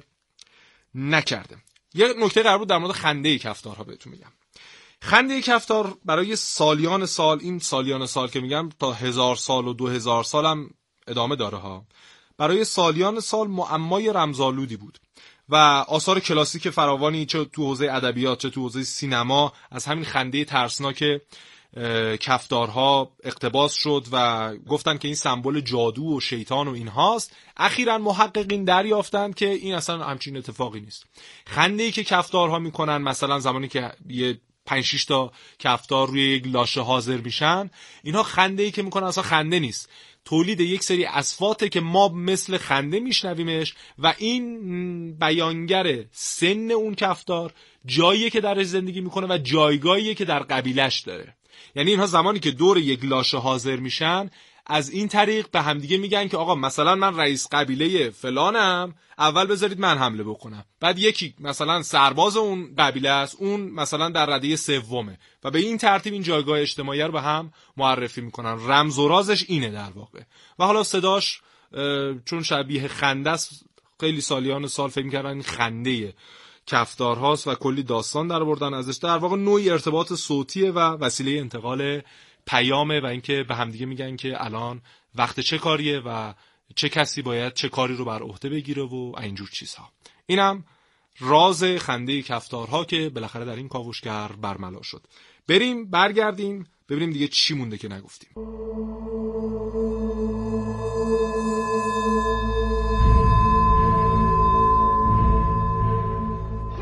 نکرده. 0.95 1.57
یه 1.93 2.13
نکته 2.19 2.43
قرار 2.43 2.57
بود 2.57 2.69
در 2.69 2.77
مورد 2.77 2.91
خنده 2.91 3.37
کفدارها 3.37 3.83
بهتون 3.83 4.13
میگم 4.13 4.31
خنده 5.01 5.41
کفتار 5.41 5.97
برای 6.05 6.35
سالیان 6.35 7.05
سال 7.05 7.39
این 7.41 7.59
سالیان 7.59 8.05
سال 8.05 8.27
که 8.27 8.39
میگم 8.39 8.69
تا 8.79 8.91
هزار 8.91 9.35
سال 9.35 9.67
و 9.67 9.73
دو 9.73 9.87
هزار 9.87 10.23
سال 10.23 10.45
هم 10.45 10.69
ادامه 11.07 11.35
داره 11.35 11.57
ها. 11.57 11.85
برای 12.37 12.65
سالیان 12.65 13.19
سال 13.19 13.47
معمای 13.47 14.13
رمزالودی 14.13 14.77
بود 14.77 14.99
و 15.49 15.55
آثار 15.87 16.19
کلاسیک 16.19 16.69
فراوانی 16.69 17.25
چه 17.25 17.45
تو 17.45 17.63
حوزه 17.63 17.87
ادبیات 17.91 18.39
چه 18.39 18.49
تو 18.49 18.61
حوزه 18.61 18.83
سینما 18.83 19.53
از 19.71 19.85
همین 19.85 20.05
خنده 20.05 20.45
ترسناک 20.45 21.03
کفدارها 22.19 23.11
اقتباس 23.23 23.73
شد 23.73 24.05
و 24.11 24.55
گفتن 24.57 24.97
که 24.97 25.07
این 25.07 25.15
سمبل 25.15 25.59
جادو 25.59 26.03
و 26.03 26.19
شیطان 26.19 26.67
و 26.67 26.71
اینهاست 26.71 27.35
اخیرا 27.57 27.97
محققین 27.97 28.63
دریافتند 28.63 29.35
که 29.35 29.49
این 29.49 29.75
اصلا 29.75 30.03
همچین 30.03 30.37
اتفاقی 30.37 30.79
نیست. 30.79 31.05
خنده 31.47 31.83
ای 31.83 31.91
که 31.91 32.03
کفدارها 32.03 32.59
می‌کنن 32.59 32.97
مثلا 32.97 33.39
زمانی 33.39 33.67
که 33.67 33.91
یه 34.09 34.39
5 34.67 34.83
6 34.83 35.05
تا 35.05 35.31
کفتار 35.59 36.07
روی 36.07 36.21
یک 36.21 36.47
لاشه 36.47 36.81
حاضر 36.81 37.17
میشن. 37.17 37.69
اینها 38.03 38.23
خنده 38.23 38.63
ای 38.63 38.71
که 38.71 38.81
می‌کنن 38.81 39.07
اصلا 39.07 39.23
خنده 39.23 39.59
نیست. 39.59 39.89
تولید 40.25 40.59
یک 40.59 40.83
سری 40.83 41.05
اسفاته 41.05 41.69
که 41.69 41.79
ما 41.79 42.07
مثل 42.07 42.57
خنده 42.57 42.99
میشنویمش 42.99 43.73
و 43.99 44.13
این 44.17 45.17
بیانگر 45.17 46.03
سن 46.11 46.71
اون 46.71 46.95
کفتار 46.95 47.53
جاییه 47.85 48.29
که 48.29 48.41
درش 48.41 48.65
زندگی 48.65 49.01
می‌کنه 49.01 49.27
و 49.27 49.37
جایگاهیه 49.37 50.15
که 50.15 50.25
در 50.25 50.39
قبیلش 50.39 50.99
داره. 50.99 51.35
یعنی 51.75 51.89
اینها 51.91 52.05
زمانی 52.05 52.39
که 52.39 52.51
دور 52.51 52.77
یک 52.77 53.05
لاشه 53.05 53.37
حاضر 53.37 53.75
میشن 53.75 54.29
از 54.69 54.89
این 54.89 55.07
طریق 55.07 55.51
به 55.51 55.61
همدیگه 55.61 55.97
میگن 55.97 56.27
که 56.27 56.37
آقا 56.37 56.55
مثلا 56.55 56.95
من 56.95 57.17
رئیس 57.17 57.47
قبیله 57.51 58.09
فلانم 58.09 58.95
اول 59.17 59.45
بذارید 59.45 59.79
من 59.79 59.97
حمله 59.97 60.23
بکنم. 60.23 60.65
بعد 60.79 60.99
یکی 60.99 61.33
مثلا 61.39 61.81
سرباز 61.81 62.37
اون 62.37 62.75
قبیله 62.77 63.09
است 63.09 63.35
اون 63.39 63.61
مثلا 63.61 64.09
در 64.09 64.25
رده 64.25 64.55
سومه. 64.55 65.19
و 65.43 65.51
به 65.51 65.59
این 65.59 65.77
ترتیب 65.77 66.13
این 66.13 66.23
جایگاه 66.23 66.59
اجتماعی 66.59 67.01
رو 67.01 67.11
به 67.11 67.21
هم 67.21 67.53
معرفی 67.77 68.21
می‌کنن. 68.21 68.67
رمز 68.67 68.99
و 68.99 69.07
رازش 69.07 69.45
اینه 69.47 69.69
در 69.69 69.89
واقع. 69.95 70.21
و 70.59 70.65
حالا 70.65 70.83
صداش 70.83 71.41
چون 72.25 72.43
شبیه 72.43 72.87
خنده 72.87 73.29
است 73.29 73.65
خیلی 73.99 74.21
سالیان 74.21 74.67
سال 74.67 74.89
فکر 74.89 75.05
می‌کردن 75.05 75.41
خنده 75.41 76.13
کفدارهاست 76.67 77.47
و 77.47 77.55
کلی 77.55 77.83
داستان 77.83 78.27
در 78.27 78.43
بردن 78.43 78.73
ازش. 78.73 78.97
در 78.97 79.17
واقع 79.17 79.35
نوعی 79.35 79.69
ارتباط 79.69 80.13
صوتیه 80.13 80.71
و 80.71 80.79
وسیله 80.79 81.39
انتقال 81.39 82.01
پیامه 82.47 82.99
و 82.99 83.05
اینکه 83.05 83.43
به 83.43 83.55
همدیگه 83.55 83.85
میگن 83.85 84.15
که 84.15 84.45
الان 84.45 84.81
وقت 85.15 85.39
چه 85.39 85.57
کاریه 85.57 85.99
و 85.99 86.33
چه 86.75 86.89
کسی 86.89 87.21
باید 87.21 87.53
چه 87.53 87.69
کاری 87.69 87.95
رو 87.95 88.05
بر 88.05 88.21
عهده 88.21 88.49
بگیره 88.49 88.83
و 88.83 89.13
اینجور 89.21 89.49
چیزها. 89.49 89.89
اینم 90.25 90.63
راز 91.19 91.63
خنده 91.63 92.21
کفتارها 92.21 92.85
که 92.85 93.09
بالاخره 93.09 93.45
در 93.45 93.55
این 93.55 93.67
کاوشگر 93.67 94.27
برملا 94.27 94.81
شد. 94.81 95.07
بریم 95.47 95.89
برگردیم 95.89 96.67
ببینیم 96.89 97.13
دیگه 97.13 97.27
چی 97.27 97.53
مونده 97.53 97.77
که 97.77 97.87
نگفتیم. 97.87 98.29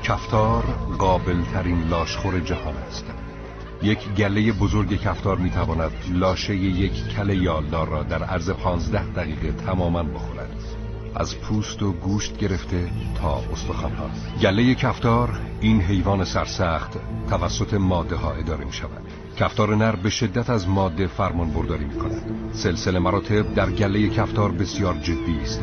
کفتار 0.04 0.64
قابل 0.98 1.44
ترین 1.44 1.88
لاشخور 1.88 2.40
جهان 2.40 2.76
است. 2.76 3.25
یک 3.86 4.10
گله 4.18 4.52
بزرگ 4.52 5.02
کفتار 5.02 5.38
می‌تواند 5.38 5.92
لاشه 6.12 6.56
یک 6.56 7.08
کل 7.08 7.30
یالدار 7.30 7.88
را 7.88 8.04
در 8.04 8.24
عرض 8.24 8.50
پانزده 8.50 9.06
دقیقه 9.06 9.52
تماما 9.52 10.04
بخورد. 10.04 10.50
از 11.16 11.38
پوست 11.38 11.84
و 11.84 11.92
گوشت 11.92 12.38
گرفته 12.38 12.90
تا 13.22 13.42
استخوانها 13.54 14.10
گله 14.42 14.76
کفتار 14.76 15.40
این 15.62 15.82
حیوان 15.82 16.24
سرسخت 16.24 16.92
توسط 17.30 17.74
ماده 17.74 18.16
ها 18.16 18.32
اداره 18.32 18.66
می 18.66 18.74
شود 18.74 19.02
کفتار 19.38 19.76
نر 19.76 19.96
به 19.96 20.10
شدت 20.10 20.50
از 20.50 20.70
ماده 20.70 21.08
فرمان 21.08 21.50
برداری 21.52 21.86
می 21.86 21.96
کند 21.96 22.22
سلسله 22.54 23.00
مراتب 23.00 23.54
در 23.54 23.72
گله 23.72 24.10
کفتار 24.10 24.52
بسیار 24.52 24.94
جدی 24.98 25.40
است 25.42 25.62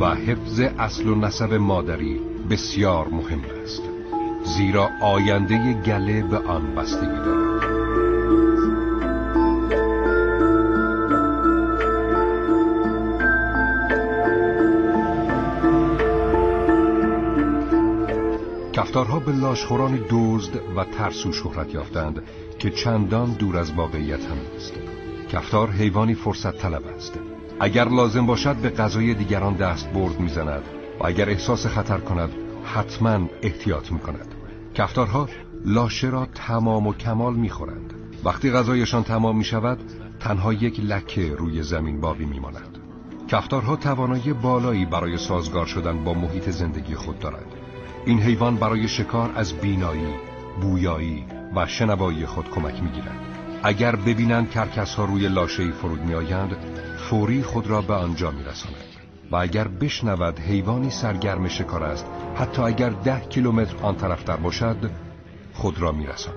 و 0.00 0.14
حفظ 0.14 0.60
اصل 0.60 1.08
و 1.08 1.14
نسب 1.14 1.54
مادری 1.54 2.20
بسیار 2.50 3.08
مهم 3.08 3.40
است. 3.62 3.95
زیرا 4.46 4.90
آینده 5.00 5.72
گله 5.72 6.22
به 6.22 6.38
آن 6.38 6.74
بستگی 6.74 7.06
دارد. 7.06 7.46
کفتارها 18.72 19.18
به 19.18 19.32
لاشخوران 19.32 20.00
دزد 20.10 20.56
و 20.76 20.84
ترسو 20.84 21.32
شهرت 21.32 21.74
یافتند 21.74 22.22
که 22.58 22.70
چندان 22.70 23.30
دور 23.30 23.56
از 23.56 23.72
واقعیت 23.72 24.24
هم 24.24 24.36
نیست. 24.52 24.72
کفتار 25.32 25.70
حیوانی 25.70 26.14
فرصت 26.14 26.58
طلب 26.58 26.82
است. 26.96 27.18
اگر 27.60 27.88
لازم 27.88 28.26
باشد 28.26 28.56
به 28.56 28.70
غذای 28.70 29.14
دیگران 29.14 29.54
دست 29.54 29.92
برد 29.92 30.20
می‌زند 30.20 30.62
و 31.00 31.06
اگر 31.06 31.28
احساس 31.30 31.66
خطر 31.66 31.98
کند 31.98 32.45
حتما 32.66 33.28
احتیاط 33.42 33.92
می 33.92 33.98
کند 33.98 34.34
کفتارها 34.74 35.28
لاشه 35.64 36.08
را 36.08 36.26
تمام 36.34 36.86
و 36.86 36.92
کمال 36.92 37.34
می 37.34 37.50
خورند. 37.50 37.94
وقتی 38.24 38.50
غذایشان 38.50 39.04
تمام 39.04 39.38
می 39.38 39.44
شود 39.44 39.78
تنها 40.20 40.52
یک 40.52 40.80
لکه 40.80 41.34
روی 41.34 41.62
زمین 41.62 42.00
باقی 42.00 42.24
می 42.24 42.38
ماند 42.38 42.78
کفتارها 43.28 43.76
توانایی 43.76 44.32
بالایی 44.32 44.86
برای 44.86 45.18
سازگار 45.18 45.66
شدن 45.66 46.04
با 46.04 46.14
محیط 46.14 46.50
زندگی 46.50 46.94
خود 46.94 47.18
دارد 47.18 47.46
این 48.06 48.20
حیوان 48.20 48.56
برای 48.56 48.88
شکار 48.88 49.32
از 49.34 49.54
بینایی، 49.54 50.14
بویایی 50.60 51.24
و 51.56 51.66
شنوایی 51.66 52.26
خود 52.26 52.50
کمک 52.50 52.82
می 52.82 52.88
گیرند. 52.88 53.20
اگر 53.62 53.96
ببینند 53.96 54.50
کرکس 54.50 54.94
ها 54.94 55.04
روی 55.04 55.28
لاشه 55.28 55.72
فرود 55.72 56.00
می 56.00 56.14
آیند 56.14 56.56
فوری 56.98 57.42
خود 57.42 57.66
را 57.66 57.82
به 57.82 57.94
آنجا 57.94 58.30
می 58.30 58.44
رساند. 58.44 58.85
و 59.30 59.36
اگر 59.36 59.68
بشنود 59.68 60.38
حیوانی 60.38 60.90
سرگرم 60.90 61.48
شکار 61.48 61.84
است 61.84 62.06
حتی 62.36 62.62
اگر 62.62 62.90
ده 62.90 63.20
کیلومتر 63.20 63.76
آن 63.82 63.96
طرفتر 63.96 64.36
باشد 64.36 64.90
خود 65.54 65.80
را 65.80 65.92
میرساند. 65.92 66.36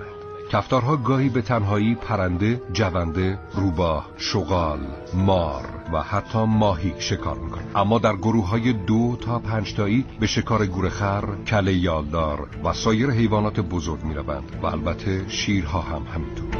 کفتارها 0.52 0.96
گاهی 0.96 1.28
به 1.28 1.42
تنهایی 1.42 1.94
پرنده، 1.94 2.62
جونده، 2.72 3.38
روباه، 3.54 4.08
شغال، 4.16 4.80
مار 5.14 5.68
و 5.92 6.02
حتی 6.02 6.44
ماهی 6.44 6.94
شکار 6.98 7.38
می‌کنند. 7.38 7.70
اما 7.74 7.98
در 7.98 8.16
گروه 8.16 8.48
های 8.48 8.72
دو 8.72 9.16
تا 9.20 9.38
پنجتایی 9.38 10.04
به 10.20 10.26
شکار 10.26 10.66
گورخر، 10.66 11.24
کله 11.46 11.72
یالدار 11.72 12.48
و 12.64 12.72
سایر 12.72 13.10
حیوانات 13.10 13.60
بزرگ 13.60 14.04
می‌روند 14.04 14.58
و 14.62 14.66
البته 14.66 15.28
شیرها 15.28 15.80
هم 15.80 16.02
همینطور. 16.14 16.50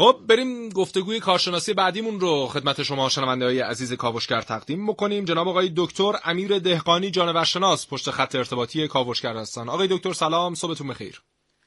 خب 0.00 0.16
بریم 0.28 0.68
گفتگوی 0.68 1.20
کارشناسی 1.20 1.74
بعدیمون 1.74 2.20
رو 2.20 2.46
خدمت 2.46 2.82
شما 2.82 3.08
شنونده 3.08 3.44
های 3.44 3.60
عزیز 3.60 3.92
کاوشگر 3.92 4.40
تقدیم 4.40 4.86
بکنیم. 4.86 5.24
جناب 5.24 5.48
آقای 5.48 5.72
دکتر 5.76 6.12
امیر 6.24 6.58
دهقانی 6.58 7.10
جانورشناس 7.10 7.88
پشت 7.88 8.10
خط 8.10 8.34
ارتباطی 8.34 8.88
کاوشگر 8.88 9.36
هستن. 9.36 9.68
آقای 9.68 9.88
دکتر 9.90 10.12
سلام 10.12 10.54
صبحتون 10.54 10.88
بخیر. 10.88 11.22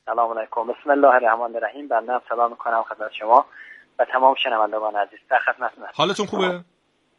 سلام 0.05 0.37
علیکم. 0.37 0.67
بسم 0.67 0.89
الله 0.89 1.07
الرحمن 1.07 1.55
الرحیم. 1.55 1.87
بنده 1.87 2.13
سلام 2.29 2.51
می‌کنم 2.51 2.83
خدمت 2.89 3.11
شما 3.19 3.45
و 3.99 4.05
تمام 4.13 4.35
شنوندگان 4.43 4.95
عزیز. 4.95 5.19
در 5.29 5.39
خدمتتون 5.39 5.83
حالتون 5.93 6.25
خوبه؟ 6.25 6.63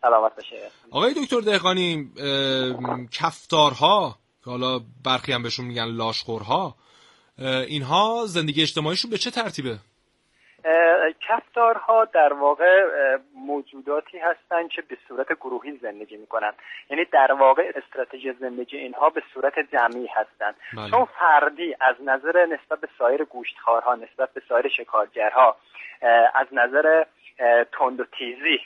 سلامت 0.02 0.36
باشه. 0.36 0.56
آقای 0.90 1.14
دکتر 1.14 1.40
دهقانی 1.40 2.10
کفتارها 3.12 4.18
که 4.44 4.50
حالا 4.50 4.80
برخی 5.04 5.32
هم 5.32 5.42
بهشون 5.42 5.66
میگن 5.66 5.86
لاشخورها 5.86 6.74
اینها 7.68 8.24
زندگی 8.26 8.62
اجتماعیشون 8.62 9.10
به 9.10 9.18
چه 9.18 9.30
ترتیبه؟ 9.30 9.78
کفتارها 11.20 12.04
در 12.04 12.32
واقع 12.32 12.86
موجوداتی 13.34 14.18
هستند 14.18 14.68
که 14.68 14.82
به 14.82 14.96
صورت 15.08 15.32
گروهی 15.32 15.78
زندگی 15.82 16.16
می‌کنن 16.16 16.52
یعنی 16.90 17.04
در 17.04 17.32
واقع 17.32 17.72
استراتژی 17.74 18.32
زندگی 18.32 18.76
اینها 18.76 19.10
به 19.10 19.22
صورت 19.34 19.58
جمعی 19.72 20.06
هستند 20.06 20.54
بله. 20.76 20.90
چون 20.90 21.04
فردی 21.04 21.76
از 21.80 21.96
نظر 22.04 22.46
نسبت 22.46 22.80
به 22.80 22.88
سایر 22.98 23.24
گوشتخوارها 23.24 23.94
نسبت 23.94 24.32
به 24.32 24.42
سایر 24.48 24.68
شکارگرها 24.68 25.56
از 26.34 26.46
نظر 26.52 27.04
تند 27.72 28.00
و 28.00 28.04
تیزی 28.04 28.60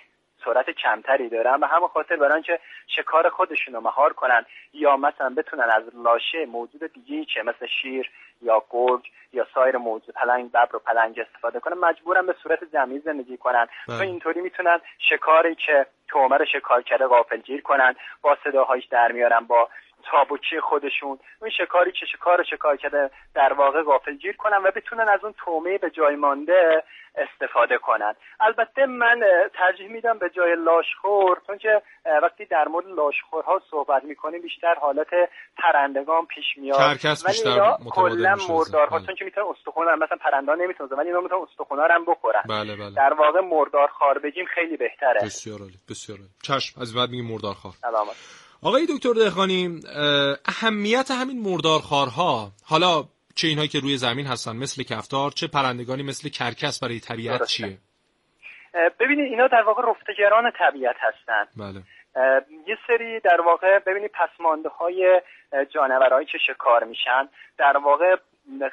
سرعت 0.49 0.71
کمتری 0.71 1.29
دارن 1.29 1.55
و 1.55 1.67
همه 1.67 1.89
خاطر 1.89 2.17
برای 2.17 2.43
که 2.43 2.59
شکار 2.87 3.29
خودشون 3.29 3.75
رو 3.75 3.81
مهار 3.81 4.13
کنن 4.13 4.45
یا 4.73 4.97
مثلا 4.97 5.35
بتونن 5.37 5.71
از 5.71 5.83
لاشه 5.95 6.47
موجود 6.47 6.93
دیگه 6.93 7.25
که 7.25 7.43
مثل 7.43 7.67
شیر 7.83 8.11
یا 8.43 8.63
گرگ 8.71 9.11
یا 9.33 9.47
سایر 9.55 9.77
موجود 9.77 10.15
پلنگ 10.15 10.51
ببر 10.51 10.77
و 10.77 10.79
پلنگ 10.79 11.21
استفاده 11.21 11.61
کنن 11.61 11.79
مجبورن 11.79 12.27
به 12.27 12.35
صورت 12.43 12.59
جمعی 12.73 12.99
زندگی 12.99 13.37
کنن 13.37 13.67
و 13.89 13.93
بله. 13.93 14.01
اینطوری 14.01 14.41
می‌تونن 14.41 14.81
شکاری 14.99 15.55
که 15.55 15.87
تومر 16.09 16.45
شکار 16.45 16.83
کرده 16.83 17.07
غافلگیر 17.07 17.63
کنن 17.63 17.95
با 18.23 18.37
صداهایش 18.45 18.85
در 18.85 19.13
میارن 19.13 19.41
با 19.41 19.69
تابوچی 20.11 20.61
خودشون. 20.61 21.19
اون 21.41 21.51
شکاری 21.51 21.93
که 21.93 22.07
شکار 22.13 22.45
شکار 22.51 22.77
کرده 22.77 23.11
در 23.35 23.53
واقع 23.53 23.83
غافلگیر 23.83 24.37
کنن 24.37 24.57
و 24.57 24.71
بتونن 24.77 25.09
از 25.09 25.25
اون 25.25 25.35
تومه 25.45 25.79
به 25.79 25.91
جای 25.91 26.17
مانده 26.17 26.85
استفاده 27.15 27.79
کنن. 27.79 28.15
البته 28.41 28.87
من 28.87 29.21
ترجیح 29.55 29.89
میدم 29.89 30.19
به 30.19 30.31
جای 30.31 30.55
لاشخور 30.55 31.41
چون 31.47 31.59
که 31.59 31.83
وقتی 32.23 32.45
در 32.45 32.69
مورد 32.69 32.87
لاشخورها 32.87 33.63
صحبت 33.71 34.05
می‌کنیم 34.05 34.43
بیشتر 34.43 34.75
حالت 34.75 35.09
پرندگان 35.57 36.27
پیش 36.27 36.45
میاد. 36.57 36.81
ولی 37.27 37.51
اینا 37.51 37.79
کلا 37.91 38.37
مردارها 38.49 39.01
چون 39.01 39.15
که 39.15 39.25
می‌تونن 39.25 39.47
استخوان 39.47 39.95
مثلا 39.95 40.17
پرنده 40.21 40.55
نمی‌تونن 40.55 40.91
ولی 40.91 41.09
اینا 41.09 41.21
می‌تونن 41.21 41.43
استخوان 41.43 41.91
هم 41.91 42.05
بخورن. 42.05 42.43
بله 42.49 42.77
بله. 42.77 42.95
در 42.97 43.13
واقع 43.13 43.41
مردار 43.41 43.89
خار 43.89 44.19
بگیم 44.19 44.47
خیلی 44.55 44.77
بهتره. 44.77 45.21
بسیار 45.25 45.59
عالی 45.59 45.79
بسیار 45.91 46.19
عالی. 46.19 46.31
چشم 46.43 46.81
از 46.81 46.95
بعد 46.95 47.11
میگیم 47.11 47.33
مردار 47.33 47.55
خار 47.55 47.73
سلامت. 47.73 48.48
آقای 48.63 48.87
دکتر 48.87 49.13
دهقانی 49.13 49.81
اهمیت 50.49 51.11
همین 51.11 51.43
مردارخوارها 51.43 52.53
حالا 52.65 53.05
چه 53.35 53.49
اینهایی 53.49 53.69
که 53.69 53.81
روی 53.81 53.97
زمین 53.97 54.27
هستن 54.27 54.57
مثل 54.57 54.83
کفتار 54.83 55.31
چه 55.31 55.47
پرندگانی 55.47 56.03
مثل 56.03 56.29
کرکس 56.29 56.83
برای 56.83 57.01
طبیعت 57.01 57.45
چیه؟ 57.45 57.79
ببینید 59.01 59.33
اینا 59.33 59.47
در 59.47 59.63
واقع 59.63 59.83
رفتگران 59.91 60.53
طبیعت 60.59 60.97
هستن. 61.01 61.45
بله. 61.57 61.83
یه 62.67 62.79
سری 62.87 63.21
در 63.21 63.41
واقع 63.41 63.79
ببینید 63.79 64.11
پسمانده 64.11 64.69
های 64.69 65.21
جانورهایی 65.75 66.27
که 66.27 66.39
شکار 66.47 66.85
میشن 66.85 67.29
در 67.59 67.77
واقع 67.77 68.17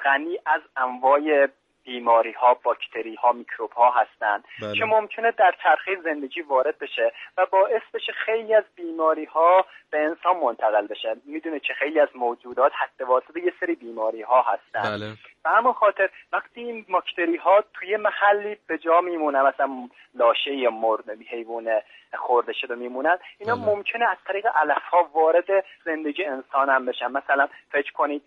غنی 0.04 0.40
از 0.46 0.62
انواع 0.78 1.48
بیماری 1.86 2.32
ها 2.32 2.54
باکتری 2.54 3.16
ها 3.16 3.32
میکروب 3.32 3.72
ها 3.72 3.92
هستند 3.92 4.44
بله. 4.62 4.80
که 4.80 4.86
ممکنه 4.86 5.32
در 5.32 5.56
چرخه 5.64 6.02
زندگی 6.04 6.42
وارد 6.42 6.78
بشه 6.80 7.12
و 7.38 7.46
باعث 7.46 7.82
بشه 7.94 8.12
خیلی 8.26 8.54
از 8.54 8.64
بیماری 8.76 9.26
ها 9.26 9.66
به 9.92 10.00
انسان 10.00 10.38
منتقل 10.38 10.88
بشه 10.88 11.16
می‌دونه 11.26 11.60
که 11.60 11.74
خیلی 11.74 12.00
از 12.00 12.10
موجودات 12.16 12.72
حتی 12.76 13.04
واسطه 13.04 13.40
یه 13.40 13.54
سری 13.60 13.76
بیماری 13.76 14.22
ها 14.22 14.42
هستن 14.42 14.98
بله. 14.98 15.14
به 15.44 15.50
همون 15.50 15.74
خاطر 15.74 16.10
وقتی 16.34 16.62
این 16.62 16.86
باکتری 16.90 17.36
ها 17.36 17.64
توی 17.74 17.98
محلی 17.98 18.58
به 18.68 18.78
جا 18.78 19.02
میمونه 19.02 19.42
مثلا 19.42 19.90
لاشه 20.16 20.56
یا 20.56 20.72
مرد 20.72 21.10
حیوان 21.30 21.82
خورده 22.14 22.54
شده 22.54 22.76
میمونن 22.76 23.18
اینا 23.40 23.56
بله. 23.56 23.66
ممکنه 23.66 24.10
از 24.10 24.18
طریق 24.28 24.48
علف 24.56 24.84
ها 24.92 25.10
وارد 25.14 25.66
زندگی 25.86 26.26
انسان 26.26 26.70
هم 26.70 26.86
بشن 26.86 27.12
مثلا 27.12 27.48
فکر 27.72 27.92
کنید 27.92 28.22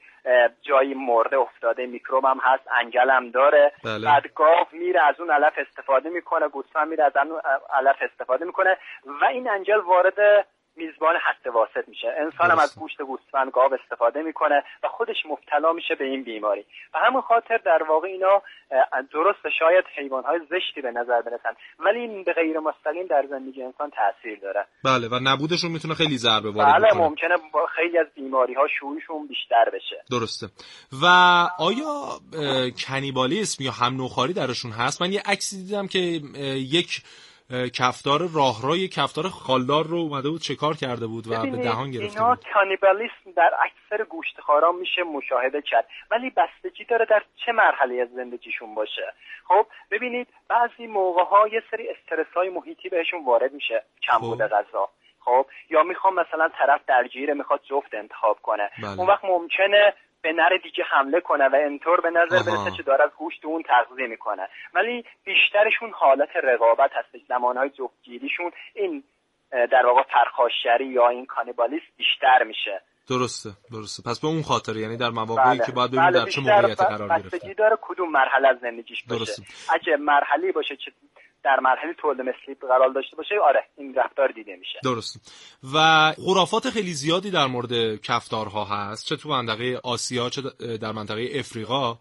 جایی 0.62 0.94
مرده 0.94 1.36
افتاده 1.38 1.86
میکروب 1.86 2.24
هم 2.24 2.40
هست 2.42 2.62
انگل 2.80 3.10
هم 3.10 3.30
داره 3.30 3.72
بله. 3.84 4.04
بعد 4.04 4.22
گاو 4.34 4.66
میره 4.72 5.00
از 5.06 5.20
اون 5.20 5.30
علف 5.30 5.52
استفاده 5.56 6.08
می‌کنه 6.08 6.48
گوسفند 6.48 6.88
میره 6.88 7.04
از 7.04 7.16
اون 7.16 7.40
علف 7.72 7.96
استفاده 8.00 8.44
می‌کنه 8.44 8.76
و 9.20 9.24
این 9.24 9.50
انگل 9.50 9.80
وارد 9.80 10.46
میزبان 10.78 11.14
حد 11.26 11.46
واسط 11.54 11.88
میشه. 11.88 12.08
انسان 12.24 12.50
هم 12.50 12.58
از 12.58 12.78
گوشت 12.78 13.02
گوسفند 13.02 13.50
گاو 13.50 13.74
استفاده 13.74 14.22
می‌کنه 14.22 14.62
و 14.82 14.88
خودش 14.88 15.16
مبتلا 15.30 15.72
میشه 15.72 15.94
به 15.94 16.04
این 16.04 16.22
بیماری. 16.24 16.64
و 16.94 16.98
همون 16.98 17.22
خاطر 17.22 17.56
در 17.56 17.82
واقع 17.88 18.08
اینا 18.08 18.42
درست 19.12 19.38
شاید 19.58 19.84
حیوانهای 19.96 20.40
زشتی 20.50 20.80
به 20.80 20.90
نظر 20.90 21.22
برسن 21.22 21.54
ولی 21.78 21.98
این 21.98 22.24
به 22.24 22.32
غیر 22.32 22.58
مستقیم 22.58 23.06
در 23.06 23.26
زندگی 23.30 23.62
انسان 23.62 23.90
تاثیر 23.90 24.38
داره. 24.38 24.66
بله 24.84 25.08
و 25.08 25.20
نبودشون 25.22 25.70
می‌تونه 25.70 25.94
خیلی 25.94 26.18
ضربه 26.18 26.50
وارد 26.50 26.82
بله 26.82 26.94
ممکنه 26.94 27.34
با 27.52 27.66
خیلی 27.76 27.98
از 27.98 28.06
بیماری 28.14 28.54
ها 28.54 28.68
شویشون 28.80 29.26
بیشتر 29.26 29.70
بشه. 29.74 30.04
درسته. 30.10 30.46
و 31.02 31.06
آیا 31.58 31.92
کنیبالیسم 32.88 33.64
یا 33.64 33.72
هم 33.72 33.96
نوخاری 33.96 34.32
درشون 34.32 34.70
هست؟ 34.72 35.02
من 35.02 35.12
یه 35.12 35.22
عکسی 35.26 35.56
دیدم 35.56 35.86
که 35.86 35.98
یک 35.98 37.02
کفتار 37.50 38.20
راهروی 38.34 38.88
کفتار 38.88 39.28
خالدار 39.28 39.84
رو 39.86 39.96
اومده 39.96 40.28
بود 40.30 40.40
چکار 40.40 40.74
کرده 40.74 41.06
بود 41.06 41.26
و 41.26 41.30
به 41.30 41.56
دهان 41.56 41.90
گرفته 41.90 42.22
اینا 42.22 42.38
کانیبالیسم 42.54 43.32
در 43.36 43.54
اکثر 43.62 44.04
گوشتخواران 44.04 44.74
میشه 44.74 45.02
مشاهده 45.02 45.62
کرد. 45.62 45.88
ولی 46.10 46.30
بستگی 46.30 46.84
داره 46.84 47.06
در 47.10 47.22
چه 47.46 47.52
مرحله 47.52 48.02
از 48.02 48.08
زندگیشون 48.08 48.74
باشه. 48.74 49.12
خب 49.44 49.66
ببینید 49.90 50.28
بعضی 50.48 50.86
موقع 50.86 51.24
ها 51.24 51.48
یه 51.48 51.62
سری 51.70 51.88
استرس 51.88 52.26
های 52.36 52.48
محیطی 52.48 52.88
بهشون 52.88 53.24
وارد 53.24 53.52
میشه 53.52 53.82
کمبود 54.02 54.38
خب. 54.38 54.48
غذا. 54.48 54.88
خب 55.20 55.46
یا 55.70 55.82
می‌خوام 55.82 56.14
مثلا 56.14 56.48
طرف 56.58 56.80
درگیره 56.86 57.34
می‌خواد 57.34 57.60
جفت 57.70 57.94
انتخاب 57.94 58.38
کنه. 58.42 58.70
بله. 58.82 58.98
اون 58.98 59.06
وقت 59.06 59.24
ممکنه 59.24 59.94
به 60.22 60.32
نر 60.32 60.56
دیگه 60.62 60.84
حمله 60.84 61.20
کنه 61.20 61.48
و 61.48 61.54
اینطور 61.54 62.00
به 62.00 62.10
نظر 62.10 62.42
برسه 62.42 62.76
که 62.76 62.82
داره 62.82 63.04
از 63.04 63.10
گوشت 63.18 63.44
اون 63.44 63.62
تغذیه 63.62 64.06
می‌کنه 64.06 64.48
ولی 64.74 65.04
بیشترشون 65.24 65.90
حالت 65.90 66.28
رقابت 66.42 66.90
هستش 66.94 67.20
زمانهای 67.28 67.70
جفتگیریشون 67.70 68.52
این 68.74 69.04
در 69.50 69.86
واقع 69.86 70.02
پرخاشگری 70.02 70.86
یا 70.86 71.08
این 71.08 71.26
کانیبالیسم 71.26 71.86
بیشتر 71.96 72.42
میشه 72.42 72.80
درسته 73.08 73.50
درسته 73.72 74.10
پس 74.10 74.20
به 74.20 74.28
اون 74.28 74.42
خاطر 74.42 74.76
یعنی 74.76 74.96
در 74.96 75.10
مواقعی 75.10 75.58
بله. 75.58 75.66
که 75.66 75.72
باید 75.72 75.90
ببینیم 75.90 76.10
بله. 76.10 76.24
در 76.24 76.30
چه 76.30 76.40
موقعیتی 76.40 76.84
قرار 76.84 77.08
گرفته 77.08 77.54
داره 77.54 77.78
کدوم 77.80 78.10
مرحله 78.10 78.48
از 78.48 78.58
زندگیش 78.60 79.04
باشه 79.04 79.18
درسته. 79.18 79.42
اگه 79.74 79.96
مرحله 79.96 80.52
باشه 80.52 80.76
که 80.76 80.92
در 81.44 81.60
مرحله 81.60 81.94
تولد 81.94 82.20
مثلی 82.20 82.54
قرار 82.60 82.88
داشته 82.88 83.16
باشه 83.16 83.34
آره 83.48 83.64
این 83.76 83.94
رفتار 83.94 84.28
دیده 84.28 84.56
میشه. 84.56 84.78
درست 84.84 85.32
و 85.74 85.78
خرافات 86.26 86.70
خیلی 86.70 86.92
زیادی 86.92 87.30
در 87.30 87.46
مورد 87.46 88.00
کفتارها 88.02 88.64
هست 88.64 89.06
چه 89.06 89.16
تو 89.16 89.28
منطقه 89.28 89.80
آسیا 89.84 90.30
چه 90.30 90.42
در 90.80 90.92
منطقه 90.92 91.28
افریقا. 91.34 91.98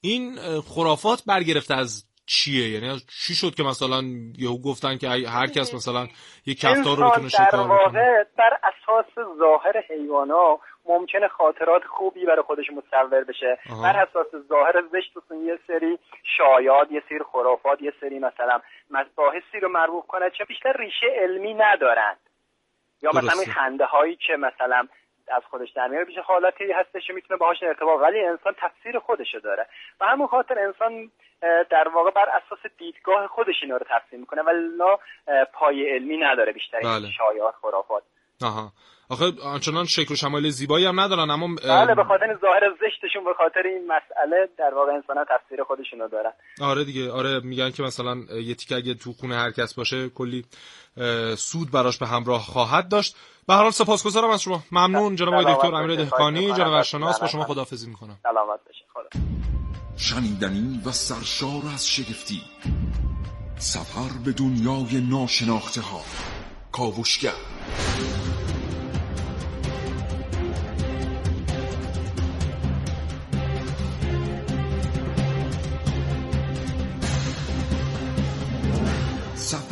این 0.00 0.36
خرافات 0.60 1.22
برگرفته 1.26 1.74
از 1.74 2.04
چیه؟ 2.26 2.68
یعنی 2.68 3.00
چی 3.26 3.34
شد 3.34 3.54
که 3.54 3.62
مثلا 3.62 4.02
یهو 4.38 4.62
گفتن 4.62 4.96
که 4.98 5.08
هر 5.08 5.46
کس 5.46 5.74
مثلا 5.74 6.06
یک 6.46 6.60
کفتار 6.60 6.96
رو 6.96 7.10
بتونه 7.10 7.28
شکار 7.28 7.64
بکنه؟ 7.64 8.26
بر 8.38 8.58
اساس 8.62 9.14
ظاهر 9.38 9.82
حیوانا 9.88 10.58
ممکنه 10.90 11.28
خاطرات 11.28 11.84
خوبی 11.84 12.26
برای 12.26 12.42
خودش 12.42 12.70
متصور 12.70 13.24
بشه. 13.24 13.58
آها. 13.70 13.82
بر 13.82 13.96
اساس 13.96 14.26
ظاهر 14.48 14.82
زشت 14.92 15.12
یه 15.46 15.58
سری 15.66 15.98
شایاد 16.36 16.92
یه 16.92 17.02
سری 17.08 17.20
خرافات 17.32 17.82
یه 17.82 17.92
سری 18.00 18.18
مثلا 18.18 18.60
مباحثی 18.90 19.60
رو 19.62 19.68
مربوط 19.68 20.06
کنه 20.06 20.30
چه 20.38 20.44
بیشتر 20.44 20.72
ریشه 20.72 21.06
علمی 21.06 21.54
ندارند 21.54 22.18
یا 23.02 23.10
مثلا 23.14 23.40
این 23.40 23.52
خنده 23.52 23.84
هایی 23.84 24.16
که 24.16 24.36
مثلا 24.36 24.88
از 25.28 25.42
خودش 25.50 25.70
در 25.70 25.88
میاره 25.88 26.04
بیش 26.04 26.18
حالتی 26.18 26.72
هستش 26.72 27.06
که 27.06 27.12
می‌تونه 27.12 27.38
باهاش 27.38 27.62
ارتباط 27.62 28.00
ولی 28.00 28.20
انسان 28.20 28.54
تفسیر 28.58 28.98
خودشو 28.98 29.38
داره. 29.38 29.66
و 30.00 30.04
همون 30.06 30.26
خاطر 30.26 30.58
انسان 30.58 31.10
در 31.70 31.88
واقع 31.88 32.10
بر 32.10 32.28
اساس 32.28 32.72
دیدگاه 32.78 33.26
خودش 33.26 33.54
اینا 33.62 33.76
رو 33.76 33.86
تفسیر 33.90 34.20
می‌کنه 34.20 34.42
ولی 34.42 34.76
لا 34.76 34.98
پای 35.52 35.90
علمی 35.94 36.16
نداره 36.16 36.52
بیشتر 36.52 36.80
بله. 36.80 37.10
شایعات 37.18 37.54
خرافات. 37.62 38.02
آها. 38.42 38.72
آخه 39.10 39.32
آنچنان 39.44 39.84
شکل 39.84 40.12
و 40.14 40.16
شمایل 40.16 40.50
زیبایی 40.50 40.86
هم 40.86 41.00
ندارن 41.00 41.30
اما 41.30 41.48
بله 41.64 41.94
به 41.94 42.04
خاطر 42.04 42.38
ظاهر 42.40 42.60
زشتشون 42.80 43.24
به 43.24 43.34
خاطر 43.38 43.62
این 43.64 43.86
مسئله 43.86 44.48
در 44.58 44.74
واقع 44.74 44.92
انسان 44.92 45.16
ها 45.16 45.24
تفسیر 45.24 45.64
خودشونو 45.64 46.08
دارن. 46.08 46.32
آره 46.60 46.84
دیگه 46.84 47.12
آره 47.12 47.40
میگن 47.40 47.70
که 47.70 47.82
مثلا 47.82 48.14
یه 48.42 48.54
تیکه 48.54 48.74
اگه 48.76 48.94
تو 48.94 49.12
خونه 49.12 49.36
هر 49.36 49.50
کس 49.50 49.74
باشه 49.74 50.08
کلی 50.08 50.44
سود 51.36 51.70
براش 51.70 51.98
به 51.98 52.06
همراه 52.06 52.40
خواهد 52.42 52.88
داشت. 52.88 53.16
به 53.48 53.54
هر 53.54 53.62
حال 53.62 53.70
سپاسگزارم 53.70 54.30
از 54.30 54.42
شما. 54.42 54.62
ممنون 54.72 55.16
جناب 55.16 55.34
آقای 55.34 55.54
دکتر 55.54 55.74
امیر 55.74 55.96
دهقانی 55.96 56.52
جناب 56.52 56.84
با 57.20 57.26
شما 57.26 57.44
خداحافظی 57.44 57.88
می‌کنم. 57.88 58.18
سلامت 58.22 58.60
بشه 58.68 58.84
خدا. 58.94 59.08
شنیدنی 59.96 60.80
و 60.86 60.90
سرشار 60.90 61.62
از 61.74 61.88
شگفتی. 61.88 62.42
سفر 63.56 64.24
به 64.24 64.32
دنیای 64.32 65.00
ناشناخته 65.10 65.80
ها 65.80 66.00
کاوشگر. 66.72 67.32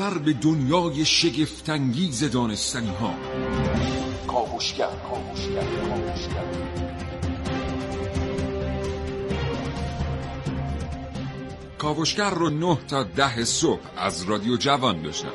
سفر 0.09 0.19
به 0.19 0.33
دنیای 0.33 1.05
شگفتانگیز 1.05 2.31
دانستنی 2.31 2.89
ها 2.91 3.15
کاوشگر 4.27 4.87
کاوشگر 4.87 5.65
کاوشگر. 5.89 6.45
کاوشگر 11.79 12.31
رو 12.31 12.51
نه 12.51 12.79
تا 12.89 13.03
ده 13.03 13.45
صبح 13.45 13.81
از 13.97 14.23
رادیو 14.23 14.57
جوان 14.57 15.03
داشتم 15.03 15.33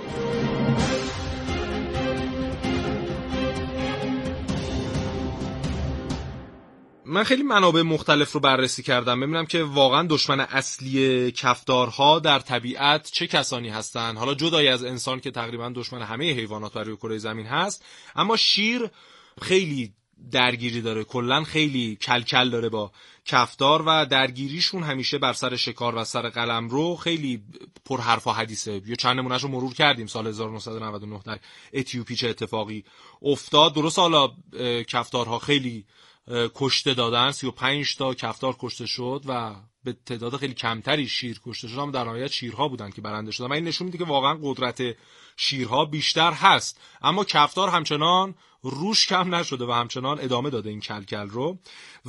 من 7.13 7.23
خیلی 7.23 7.43
منابع 7.43 7.81
مختلف 7.81 8.31
رو 8.31 8.39
بررسی 8.39 8.83
کردم. 8.83 9.19
ببینم 9.19 9.45
که 9.45 9.63
واقعا 9.63 10.07
دشمن 10.09 10.39
اصلی 10.39 11.31
کفدارها 11.31 12.19
در 12.19 12.39
طبیعت 12.39 13.11
چه 13.11 13.27
کسانی 13.27 13.69
هستند 13.69 14.17
حالا 14.17 14.33
جدای 14.33 14.67
از 14.67 14.83
انسان 14.83 15.19
که 15.19 15.31
تقریبا 15.31 15.71
دشمن 15.75 16.01
همه 16.01 16.31
حیوانات 16.31 16.73
برای 16.73 16.95
کره 16.95 17.17
زمین 17.17 17.45
هست. 17.45 17.85
اما 18.15 18.35
شیر 18.35 18.89
خیلی 19.41 19.93
درگیری 20.31 20.81
داره. 20.81 21.03
کلا 21.03 21.43
خیلی 21.43 21.95
کلکل 21.95 22.49
داره 22.49 22.69
با 22.69 22.91
کفدار 23.25 23.83
و 23.85 24.05
درگیریشون 24.05 24.83
همیشه 24.83 25.17
بر 25.17 25.33
سر 25.33 25.55
شکار 25.55 25.95
و 25.95 26.03
سر 26.03 26.29
قلم 26.29 26.69
رو 26.69 26.95
خیلی 26.95 27.43
پر 27.85 28.01
حرف 28.01 28.27
و 28.27 28.31
حدیثه. 28.31 28.81
یه 28.85 28.95
چند 28.95 29.19
نمونهش 29.19 29.41
رو 29.41 29.49
مرور 29.49 29.73
کردیم. 29.73 30.07
سال 30.07 30.27
1999 30.27 31.21
در 31.25 31.39
اتیوپی 31.73 32.15
چه 32.15 32.29
اتفاقی 32.29 32.83
افتاد. 33.21 33.73
درست 33.73 33.99
حالا 33.99 34.31
کفدارها 34.87 35.39
خیلی 35.39 35.85
کشته 36.27 36.93
دادن 36.93 37.31
35 37.31 37.95
تا 37.95 38.13
کفتار 38.13 38.55
کشته 38.59 38.85
شد 38.85 39.23
و 39.27 39.55
به 39.83 39.93
تعداد 40.05 40.37
خیلی 40.37 40.53
کمتری 40.53 41.07
شیر 41.07 41.41
کشته 41.45 41.67
شد. 41.67 41.79
اما 41.79 41.91
در 41.91 42.03
نهایت 42.03 42.31
شیرها 42.31 42.67
بودن 42.67 42.89
که 42.89 43.01
برنده 43.01 43.31
شدن. 43.31 43.47
و 43.47 43.53
این 43.53 43.63
نشون 43.63 43.85
میده 43.85 43.97
که 43.97 44.03
واقعا 44.03 44.39
قدرت 44.41 44.81
شیرها 45.37 45.85
بیشتر 45.85 46.31
هست. 46.31 46.81
اما 47.01 47.23
کفتار 47.23 47.69
همچنان 47.69 48.35
روش 48.61 49.07
کم 49.07 49.35
نشده 49.35 49.65
و 49.65 49.71
همچنان 49.71 50.19
ادامه 50.19 50.49
داده 50.49 50.69
این 50.69 50.79
کلکل 50.79 51.29
رو. 51.29 51.59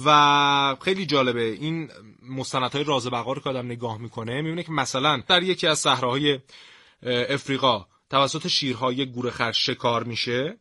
و 0.04 0.76
خیلی 0.80 1.06
جالبه 1.06 1.44
این 1.44 1.90
مستندهای 2.22 2.84
راز 2.84 3.06
بقا 3.06 3.32
رو 3.32 3.40
که 3.40 3.48
آدم 3.48 3.66
نگاه 3.66 3.98
می‌کنه 3.98 4.42
می‌بینه 4.42 4.62
که 4.62 4.72
مثلا 4.72 5.22
در 5.28 5.42
یکی 5.42 5.66
از 5.66 5.78
صحراهای 5.78 6.40
افریقا 7.02 7.86
توسط 8.10 8.48
شیرها 8.48 8.92
یک 8.92 9.08
گوره 9.08 9.30
خرش 9.30 9.66
شکار 9.66 10.04
میشه. 10.04 10.58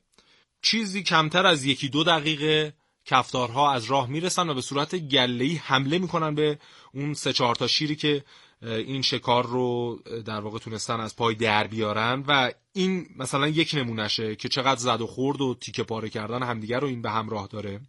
چیزی 0.62 1.04
کمتر 1.04 1.46
از 1.46 1.66
یکی 1.66 1.90
دو 1.90 2.04
دقیقه 2.04 2.74
کفتارها 3.06 3.72
از 3.72 3.86
راه 3.86 4.10
می‌رسن 4.10 4.50
و 4.50 4.54
به 4.54 4.62
صورت 4.62 4.96
گله‌ای 4.96 5.56
حمله 5.56 5.98
می‌کنن 5.98 6.36
به 6.36 6.60
اون 6.94 7.14
سه 7.14 7.34
چهار 7.34 7.56
تا 7.56 7.68
شیری 7.68 7.96
که 7.96 8.24
این 8.62 9.02
شکار 9.02 9.46
رو 9.46 10.00
در 10.26 10.40
واقع 10.40 10.60
تونستن 10.60 11.00
از 11.00 11.16
پای 11.16 11.36
در 11.36 11.68
بیارن 11.68 12.24
و 12.28 12.52
این 12.74 13.06
مثلا 13.18 13.48
یک 13.48 13.72
نمونهشه 13.74 14.36
که 14.36 14.50
چقدر 14.50 14.80
زد 14.80 15.02
و 15.02 15.08
خورد 15.08 15.42
و 15.42 15.54
تیکه 15.54 15.84
پاره 15.84 16.10
کردن 16.10 16.44
همدیگر 16.44 16.80
رو 16.80 16.88
این 16.88 17.02
به 17.02 17.10
همراه 17.10 17.48
داره. 17.48 17.80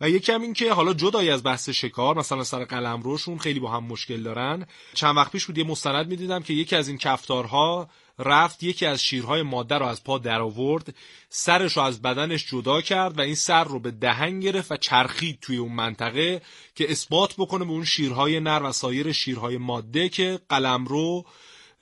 و 0.00 0.10
یکی 0.10 0.32
هم 0.32 0.42
این 0.42 0.52
که 0.52 0.72
حالا 0.72 0.94
جدای 0.94 1.30
از 1.30 1.44
بحث 1.44 1.68
شکار 1.68 2.18
مثلا 2.18 2.44
سر 2.44 2.64
قلم 2.64 3.02
روشون 3.02 3.38
خیلی 3.38 3.60
با 3.60 3.70
هم 3.70 3.84
مشکل 3.84 4.22
دارن. 4.22 4.66
چند 4.94 5.16
وقت 5.16 5.32
پیش 5.32 5.46
بود 5.46 5.58
یه 5.58 5.64
مستند 5.64 6.08
می‌دیدم 6.08 6.42
که 6.42 6.54
یکی 6.54 6.76
از 6.76 6.88
این 6.88 6.98
کفتارها 6.98 7.88
رفت 8.20 8.62
یکی 8.62 8.86
از 8.86 9.02
شیرهای 9.02 9.42
ماده 9.42 9.74
رو 9.74 9.86
از 9.86 10.04
پا 10.04 10.18
در 10.18 10.40
آورد 10.40 10.94
سرش 11.28 11.76
رو 11.76 11.82
از 11.82 12.02
بدنش 12.02 12.46
جدا 12.46 12.80
کرد 12.80 13.18
و 13.18 13.20
این 13.20 13.34
سر 13.34 13.64
رو 13.64 13.80
به 13.80 13.90
دهن 13.90 14.40
گرفت 14.40 14.72
و 14.72 14.76
چرخید 14.76 15.38
توی 15.40 15.56
اون 15.56 15.72
منطقه 15.72 16.42
که 16.74 16.90
اثبات 16.90 17.34
بکنه 17.38 17.64
به 17.64 17.70
اون 17.70 17.84
شیرهای 17.84 18.40
نر 18.40 18.62
و 18.62 18.72
سایر 18.72 19.12
شیرهای 19.12 19.58
ماده 19.58 20.08
که 20.08 20.40
قلم 20.48 20.84
رو 20.84 21.24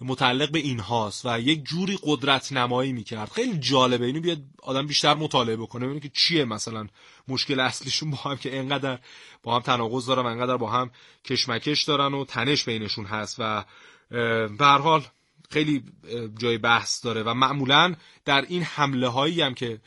متعلق 0.01 0.51
به 0.51 0.59
این 0.59 0.80
هاست 0.80 1.26
و 1.26 1.41
یک 1.41 1.64
جوری 1.64 1.99
قدرت 2.03 2.53
نمایی 2.53 2.93
می‌کرد. 2.93 3.30
خیلی 3.30 3.59
جالبه. 3.59 4.07
اینو 4.07 4.20
بیاد 4.20 4.39
آدم 4.62 4.86
بیشتر 4.86 5.14
مطالعه 5.14 5.57
بکنه 5.57 5.84
ببینه 5.84 6.01
که 6.01 6.11
چیه 6.14 6.45
مثلا. 6.45 6.86
مشکل 7.28 7.61
اصلیشون 7.61 8.11
با 8.11 8.16
هم 8.16 8.36
که 8.36 8.59
انقدر 8.59 8.99
با 9.43 9.55
هم 9.55 9.62
تناقض 9.62 10.07
دارن 10.07 10.22
و 10.22 10.26
انقدر 10.26 10.57
با 10.57 10.70
هم 10.70 10.91
کشمکش 11.24 11.82
دارن 11.82 12.14
و 12.14 12.24
تنش 12.24 12.64
بینشون 12.64 13.05
هست 13.05 13.36
و 13.39 13.64
به 14.11 14.57
هر 14.61 14.78
حال 14.78 15.03
خیلی 15.51 15.82
جای 16.38 16.59
بحث 16.59 17.05
داره 17.05 17.22
و 17.22 17.34
معمولا 17.34 17.94
در 18.24 18.44
این 18.49 18.62
حمله 18.62 19.09
هایی 19.09 19.40
هم 19.40 19.55
که 19.55 19.80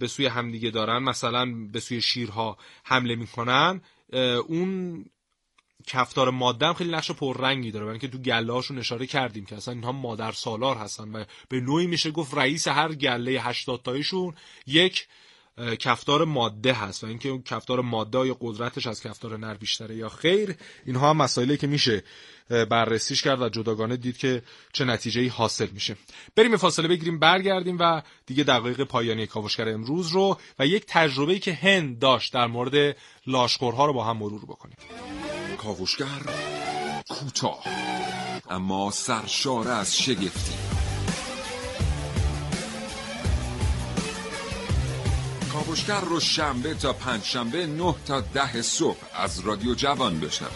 به 0.00 0.06
سوی 0.06 0.26
همدیگه 0.26 0.70
دارن 0.70 0.98
مثلا 0.98 1.54
به 1.72 1.80
سوی 1.80 2.00
شیرها 2.00 2.58
حمله 2.84 3.14
می‌کنن 3.14 3.80
اون 4.46 5.04
کفتار 5.86 6.30
ماده 6.30 6.66
هم 6.66 6.74
خیلی 6.74 6.90
نقش 6.90 7.10
پررنگی 7.10 7.70
داره. 7.70 7.84
برای 7.84 7.94
اینکه 7.94 8.08
تو 8.08 8.18
گله 8.18 8.52
هاشون 8.52 8.78
اشاره 8.78 9.06
کردیم 9.06 9.44
که 9.44 9.56
اصلا 9.56 9.74
اینها 9.74 9.92
مادر 9.92 10.32
سالار 10.32 10.76
هستن 10.76 11.12
و 11.12 11.24
به 11.48 11.60
نوعی 11.60 11.86
میشه 11.86 12.10
گفت 12.10 12.34
رئیس 12.34 12.68
هر 12.68 12.94
گله 12.94 13.30
80 13.30 13.82
تایشون 13.82 14.34
یک 14.66 15.06
کفتار 15.58 16.24
ماده 16.24 16.72
هست 16.72 17.04
و 17.04 17.06
اینکه 17.06 17.28
اون 17.28 17.42
کفتار 17.42 17.80
ماده 17.80 18.26
یا 18.26 18.36
قدرتش 18.40 18.86
از 18.86 19.02
کفتار 19.02 19.36
نر 19.36 19.54
بیشتره 19.54 19.96
یا 19.96 20.08
خیر 20.08 20.54
اینها 20.86 21.10
هم 21.10 21.16
مسائلی 21.16 21.56
که 21.56 21.66
میشه 21.66 22.02
بررسیش 22.48 23.22
کرد 23.22 23.42
و 23.42 23.48
جداگانه 23.48 23.96
دید 23.96 24.16
که 24.16 24.42
چه 24.72 24.84
نتیجه 24.84 25.28
حاصل 25.28 25.66
میشه. 25.72 25.96
بریم 26.36 26.56
فاصله 26.56 26.88
بگیریم 26.88 27.18
برگردیم 27.18 27.76
و 27.80 28.02
دیگه 28.26 28.44
دقایق 28.44 28.84
پایانی 28.84 29.26
کاوشگر 29.26 29.68
امروز 29.68 30.08
رو 30.08 30.38
و 30.58 30.66
یک 30.66 30.84
تجربه 30.88 31.38
که 31.38 31.52
هند 31.52 31.98
داشت 31.98 32.32
در 32.32 32.46
مورد 32.46 32.96
لاشخورها 33.26 33.86
رو 33.86 33.92
با 33.92 34.04
هم 34.04 34.16
مرور 34.16 34.44
بکنیم. 34.44 34.76
کاوشگر 35.58 36.20
کوتاه 37.08 37.64
اما 38.50 38.90
سرشار 38.90 39.68
از 39.68 39.98
شگفتی. 39.98 40.89
کاوشگر 45.70 46.00
رو 46.00 46.20
شنبه 46.20 46.74
تا 46.74 46.92
پنج 46.92 47.22
شنبه 47.22 47.66
نه 47.66 47.94
تا 48.06 48.20
ده 48.20 48.62
صبح 48.62 48.96
از 49.14 49.40
رادیو 49.40 49.74
جوان 49.74 50.20
بشنوید. 50.20 50.52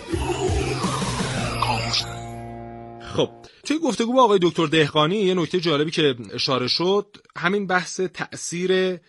خب 3.17 3.31
توی 3.65 3.79
گفتگو 3.79 4.12
با 4.12 4.25
آقای 4.25 4.39
دکتر 4.43 4.67
دهقانی 4.67 5.17
یه 5.17 5.35
نکته 5.35 5.61
جالبی 5.61 5.91
که 5.91 6.17
اشاره 6.33 6.69
شد 6.69 7.17
همین 7.37 7.67
بحث 7.67 8.01
تأثیر 8.01 9.01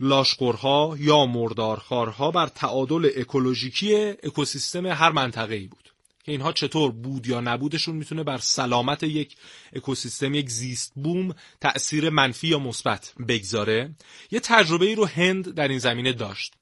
لاشخورها 0.00 0.96
یا 0.98 1.26
مردارخوارها 1.26 2.30
بر 2.30 2.46
تعادل 2.46 3.10
اکولوژیکی 3.16 3.94
اکوسیستم 4.22 4.86
هر 4.86 5.12
منطقه 5.12 5.54
ای 5.54 5.66
بود. 5.66 5.81
که 6.24 6.32
اینها 6.32 6.52
چطور 6.52 6.92
بود 6.92 7.26
یا 7.26 7.40
نبودشون 7.40 7.96
می‌تونه 7.96 8.22
بر 8.22 8.38
سلامت 8.38 9.02
یک 9.02 9.36
اکوسیستم 9.72 10.34
یک 10.34 10.50
زیست 10.50 10.92
بوم 10.94 11.34
تأثیر 11.60 12.10
منفی 12.10 12.48
یا 12.48 12.58
مثبت 12.58 13.12
بگذاره. 13.28 13.94
یه 14.30 14.40
تجربه 14.40 14.86
ای 14.86 14.94
رو 14.94 15.06
هند 15.06 15.54
در 15.54 15.68
این 15.68 15.78
زمینه 15.78 16.12
داشت. 16.12 16.54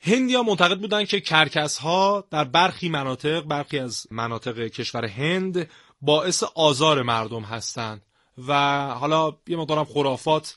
هندیا 0.00 0.42
معتقد 0.42 0.78
بودن 0.78 1.04
که 1.04 1.20
کرکس 1.20 1.78
ها 1.78 2.24
در 2.30 2.44
برخی 2.44 2.88
مناطق 2.88 3.40
برخی 3.40 3.78
از 3.78 4.06
مناطق 4.10 4.68
کشور 4.68 5.04
هند 5.04 5.70
باعث 6.02 6.42
آزار 6.42 7.02
مردم 7.02 7.42
هستند 7.42 8.02
و 8.48 8.54
حالا 8.88 9.36
یه 9.46 9.56
مقدارم 9.56 9.84
خرافات 9.84 10.56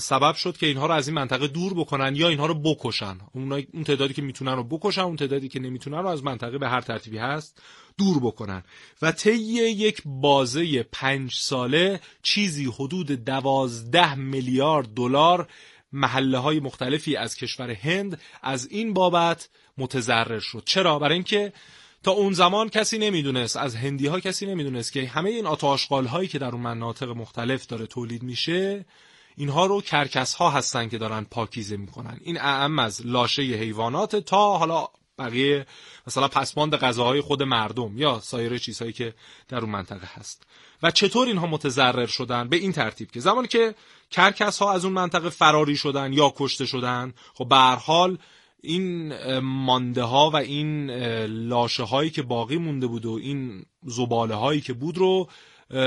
سبب 0.00 0.34
شد 0.34 0.56
که 0.56 0.66
اینها 0.66 0.86
رو 0.86 0.92
از 0.92 1.08
این 1.08 1.14
منطقه 1.14 1.46
دور 1.46 1.74
بکنن 1.74 2.16
یا 2.16 2.28
اینها 2.28 2.46
رو 2.46 2.54
بکشن. 2.54 3.18
اون 3.34 3.84
تعدادی 3.84 4.14
که 4.14 4.22
می‌تونن 4.22 4.52
رو 4.52 4.64
بکشن 4.64 5.00
اون 5.00 5.16
تعدادی 5.16 5.48
که 5.48 5.60
نمی‌تونن 5.60 5.98
رو 5.98 6.06
از 6.06 6.24
منطقه 6.24 6.58
به 6.58 6.68
هر 6.68 6.80
ترتیبی 6.80 7.18
هست 7.18 7.62
دور 7.98 8.20
بکنن. 8.20 8.62
و 9.02 9.12
طی 9.12 9.32
یک 9.32 10.02
بازه 10.04 10.82
پنج 10.82 11.34
ساله 11.34 12.00
چیزی 12.22 12.64
حدود 12.64 13.10
دوازده 13.10 14.14
میلیارد 14.14 14.94
دلار 14.94 15.48
محله 15.92 16.38
های 16.38 16.60
مختلفی 16.60 17.16
از 17.16 17.36
کشور 17.36 17.70
هند 17.70 18.20
از 18.42 18.68
این 18.70 18.92
بابت 18.92 19.48
متضرر 19.78 20.40
شد. 20.40 20.62
چرا؟ 20.66 20.98
برای 20.98 21.14
اینکه 21.14 21.52
تا 22.02 22.10
اون 22.10 22.32
زمان 22.32 22.68
کسی 22.68 22.98
نمی‌دونست 22.98 23.56
از 23.56 23.76
هندی 23.76 24.06
ها 24.06 24.20
کسی 24.20 24.46
نمی‌دونست 24.46 24.92
که 24.92 25.06
همه 25.06 25.30
این 25.30 25.46
آتاشقال 25.46 26.06
هایی 26.06 26.28
که 26.28 26.38
در 26.38 26.48
اون 26.48 26.60
مناطق 26.60 27.08
مختلف 27.08 27.66
داره 27.66 27.86
تولید 27.86 28.22
میشه 28.22 28.84
اینها 29.36 29.66
رو 29.66 29.80
کرکس 29.80 30.34
ها 30.34 30.50
هستن 30.50 30.88
که 30.88 30.98
دارن 30.98 31.26
پاکیزه 31.30 31.76
می‌کنن. 31.76 32.20
این 32.24 32.40
اعم 32.40 32.78
از 32.78 33.06
لاشه 33.06 33.42
حیوانات 33.42 34.16
تا 34.16 34.58
حالا 34.58 34.88
بقیه 35.18 35.66
مثلا 36.06 36.28
پسماند 36.28 36.76
غذاهای 36.76 37.20
خود 37.20 37.42
مردم 37.42 37.98
یا 37.98 38.20
سایر 38.20 38.58
چیزهایی 38.58 38.92
که 38.92 39.14
در 39.48 39.58
اون 39.58 39.70
منطقه 39.70 40.08
هست. 40.14 40.46
و 40.82 40.90
چطور 40.90 41.28
اینها 41.28 41.46
متضرر 41.46 42.06
شدن؟ 42.06 42.48
به 42.48 42.56
این 42.56 42.72
ترتیب 42.72 43.10
که 43.10 43.20
زمانی 43.20 43.48
که 43.48 43.74
کرکس 44.10 44.58
ها 44.58 44.72
از 44.72 44.84
اون 44.84 44.94
منطقه 44.94 45.28
فراری 45.28 45.76
شدن 45.76 46.12
یا 46.12 46.32
کشته 46.36 46.66
شدن 46.66 47.14
خب 47.34 47.48
به 47.48 47.56
حال 47.56 48.18
این 48.62 49.12
مانده 49.38 50.02
ها 50.02 50.30
و 50.30 50.36
این 50.36 50.90
لاشه 51.24 51.82
هایی 51.82 52.10
که 52.10 52.22
باقی 52.22 52.56
مونده 52.56 52.86
بود 52.86 53.06
و 53.06 53.12
این 53.12 53.66
زباله 53.82 54.34
هایی 54.34 54.60
که 54.60 54.72
بود 54.72 54.98
رو 54.98 55.28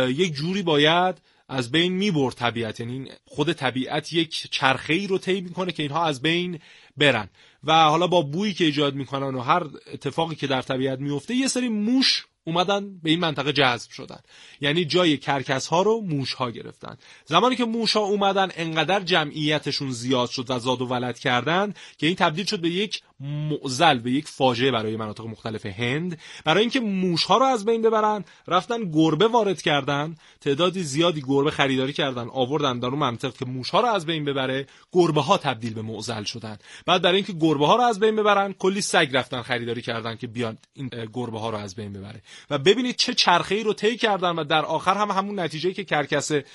یک 0.08 0.34
جوری 0.34 0.64
باید 0.64 1.22
از 1.50 1.72
بین 1.72 1.94
می‌برد 1.94 2.36
طبیعت. 2.36 2.80
یعنی 2.80 3.12
خود 3.26 3.54
طبیعت 3.54 4.14
یک 4.14 4.48
چرخه 4.52 4.94
ای 4.94 5.08
رو 5.08 5.18
طی 5.18 5.42
می‌کنه 5.42 5.72
که 5.72 5.84
اینها 5.84 6.06
از 6.06 6.22
بین 6.22 6.60
برن. 6.98 7.30
و 7.64 7.74
حالا 7.84 8.08
با 8.08 8.22
بویی 8.22 8.54
که 8.54 8.66
ایجاد 8.66 8.96
می‌کنن 8.96 9.36
و 9.36 9.42
هر 9.42 9.64
اتفاقی 9.94 10.36
که 10.36 10.48
در 10.48 10.62
طبیعت 10.62 11.00
میفته 11.00 11.36
یه 11.36 11.48
سری 11.48 11.70
موش 11.70 12.26
اومدن 12.48 12.98
به 13.04 13.10
این 13.10 13.20
منطقه 13.20 13.54
جذب 13.54 13.92
شدن. 13.92 14.20
یعنی 14.62 14.86
جای 14.86 15.18
کرکس 15.18 15.68
ها 15.68 15.82
رو 15.82 16.02
موش 16.02 16.34
ها 16.34 16.52
گرفتن. 16.52 16.98
زمانی 17.26 17.56
که 17.56 17.66
موش 17.66 17.94
ها 17.94 18.00
اومدن 18.00 18.52
انقدر 18.56 19.00
جمعیتشون 19.00 19.92
زیاد 19.92 20.30
شد 20.30 20.46
و 20.50 20.60
زاد 20.60 20.82
و 20.82 20.86
ولد 20.86 21.20
کردن 21.20 21.74
که 21.98 22.08
این 22.08 22.16
تبدیل 22.16 22.46
شد 22.46 22.60
به 22.60 22.70
یک 22.70 23.02
معزل 23.20 24.00
به 24.00 24.12
یک 24.12 24.28
فاجعه 24.28 24.72
برای 24.72 24.98
مناطق 24.98 25.26
مختلف 25.26 25.66
هند. 25.66 26.20
برای 26.46 26.62
اینکه 26.62 26.80
موش 26.80 27.24
ها 27.24 27.38
رو 27.38 27.46
از 27.46 27.66
بین 27.66 27.82
ببرن 27.82 28.26
رفتن 28.48 28.92
گربه 28.92 29.28
وارد 29.28 29.62
کردن. 29.62 30.16
تعدادی 30.42 30.84
زیادی 30.84 31.22
گربه 31.22 31.52
خریداری 31.52 31.94
کردن 31.94 32.28
آوردن 32.32 32.80
در 32.80 32.88
اون 32.88 33.00
منطقه 33.00 33.38
که 33.40 33.46
موش 33.46 33.70
ها 33.70 33.82
رو 33.82 33.88
از 33.88 34.06
بین 34.06 34.26
ببره 34.26 34.68
گربه 34.92 35.22
ها 35.22 35.38
تبدیل 35.38 35.74
به 35.74 35.82
معزل 35.82 36.24
شدن. 36.24 36.58
بعد 36.86 37.02
برای 37.02 37.16
اینکه 37.16 37.34
گربه 37.34 37.68
ها 37.68 37.76
رو 37.76 37.82
از 37.82 38.00
بین 38.00 38.16
ببرن 38.16 38.54
کلی 38.54 38.82
سگ 38.82 39.10
رفتن 39.14 39.42
خریداری 39.42 39.82
کردن 39.82 40.16
که 40.16 40.28
بیان 40.28 40.58
این 40.74 40.90
گربه 41.14 41.40
ها 41.40 41.50
رو 41.50 41.58
از 41.58 41.76
بین 41.76 41.94
ببره. 41.94 42.22
و 42.50 42.58
ببینید 42.58 42.96
چه 42.96 43.14
چرخه 43.14 43.56
ای 43.56 43.64
رو 43.64 43.74
طی 43.74 43.98
کردن 43.98 44.32
و 44.32 44.44
در 44.44 44.66
آخر 44.66 44.98
هم 44.98 45.12
همون 45.12 45.40
نتیجه 45.40 45.74
که 45.74 45.84
کرکسه 45.84 46.46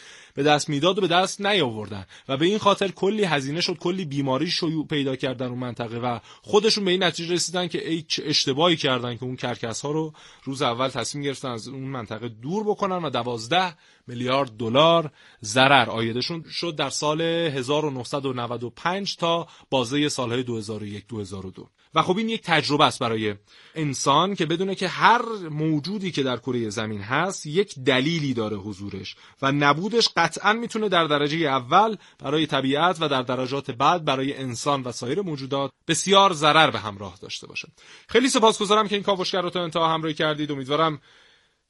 به 0.40 0.46
دست 0.46 0.68
می‌داد 0.68 0.98
و 0.98 1.00
به 1.00 1.08
دست 1.08 1.40
نیاوردن. 1.40 2.06
و 2.28 2.36
به 2.36 2.46
این 2.46 2.58
خاطر 2.58 2.88
کلی 2.88 3.24
هزینه 3.24 3.60
شد 3.60 3.78
کلی 3.78 4.04
بیماری 4.04 4.50
شیوع 4.50 4.86
پیدا 4.86 5.16
کردن 5.16 5.46
اون 5.46 5.58
منطقه 5.58 5.98
و 5.98 6.18
خودشون 6.42 6.84
به 6.84 6.90
این 6.90 7.02
نتیجه 7.02 7.34
رسیدن 7.34 7.68
که 7.68 7.90
ای 7.90 8.04
اشتباهی 8.24 8.76
کردن 8.76 9.16
که 9.16 9.24
اون 9.24 9.36
کرکس 9.36 9.80
ها 9.80 9.90
رو 9.90 10.12
روز 10.44 10.62
اول 10.62 10.88
تصمیم 10.88 11.24
گرفتن 11.24 11.48
از 11.48 11.68
اون 11.68 11.82
منطقه 11.82 12.28
دور 12.28 12.64
بکنن 12.64 13.04
و 13.04 13.10
دوازده 13.10 13.74
میلیارد 14.06 14.50
دلار 14.56 15.10
ضرر. 15.44 15.90
آیدشون 15.90 16.44
شد 16.50 16.76
در 16.76 16.90
سال 16.90 17.20
1995 17.20 19.16
تا 19.16 19.48
بازه 19.70 20.08
سالهای 20.08 20.42
2001 20.42 21.06
2002 21.06 21.66
و 21.94 22.02
خب 22.02 22.16
این 22.16 22.28
یک 22.28 22.42
تجربه 22.42 22.84
است 22.84 22.98
برای 22.98 23.34
انسان 23.74 24.34
که 24.34 24.46
بدونه 24.46 24.74
که 24.74 24.88
هر 24.88 25.22
موجودی 25.50 26.10
که 26.10 26.22
در 26.22 26.36
کره 26.36 26.70
زمین 26.70 27.00
هست 27.00 27.46
یک 27.46 27.78
دلیلی 27.78 28.34
داره 28.34 28.56
حضورش 28.56 29.16
و 29.42 29.52
نبودش 29.52 30.08
قطعا 30.16 30.52
می‌تونه 30.52 30.88
در 30.88 31.04
درجه 31.04 31.36
اول 31.36 31.96
برای 32.18 32.46
طبیعت 32.46 32.96
و 33.00 33.08
در 33.08 33.22
درجات 33.22 33.70
بعد 33.70 34.04
برای 34.04 34.36
انسان 34.36 34.82
و 34.82 34.92
سایر 34.92 35.20
موجودات 35.20 35.70
بسیار 35.88 36.32
ضرر 36.32 36.70
به 36.70 36.78
همراه 36.78 37.18
داشته 37.22 37.46
باشه. 37.46 37.68
خیلی 38.08 38.28
سپاسگزارم 38.28 38.88
که 38.88 38.94
این 38.94 39.04
کاوشگر 39.04 39.42
رو 39.42 39.50
تا 39.50 39.62
انتها 39.62 39.94
همراهی 39.94 40.14
کردید. 40.14 40.52
امیدوارم 40.52 41.00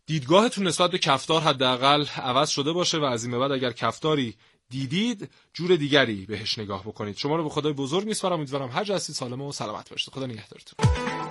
دیدگاهتون 0.07 0.67
نسبت 0.67 0.91
به 0.91 0.99
کفتار 0.99 1.43
حداقل 1.43 2.05
عوض 2.17 2.49
شده 2.49 2.73
باشه 2.73 2.99
و 2.99 3.05
از 3.05 3.25
این 3.25 3.39
بعد 3.39 3.53
اگر 3.53 3.73
کفتاری 3.73 4.35
دیدید 4.71 5.31
جور 5.55 5.77
دیگری 5.77 6.27
بهش 6.27 6.59
نگاه 6.59 6.83
بکنید. 6.83 7.17
شما 7.17 7.37
رو 7.37 7.43
به 7.43 7.51
خدای 7.51 7.73
بزرگ 7.73 8.07
میسپارم. 8.07 8.37
امیدوارم 8.37 8.69
هر 8.69 8.85
جا 8.85 8.95
هستید 8.95 9.17
سالم 9.17 9.41
و 9.43 9.53
سلامت 9.53 9.91
باشید. 9.91 10.15
خدا 10.15 10.27
نگهدارتون. 10.27 11.30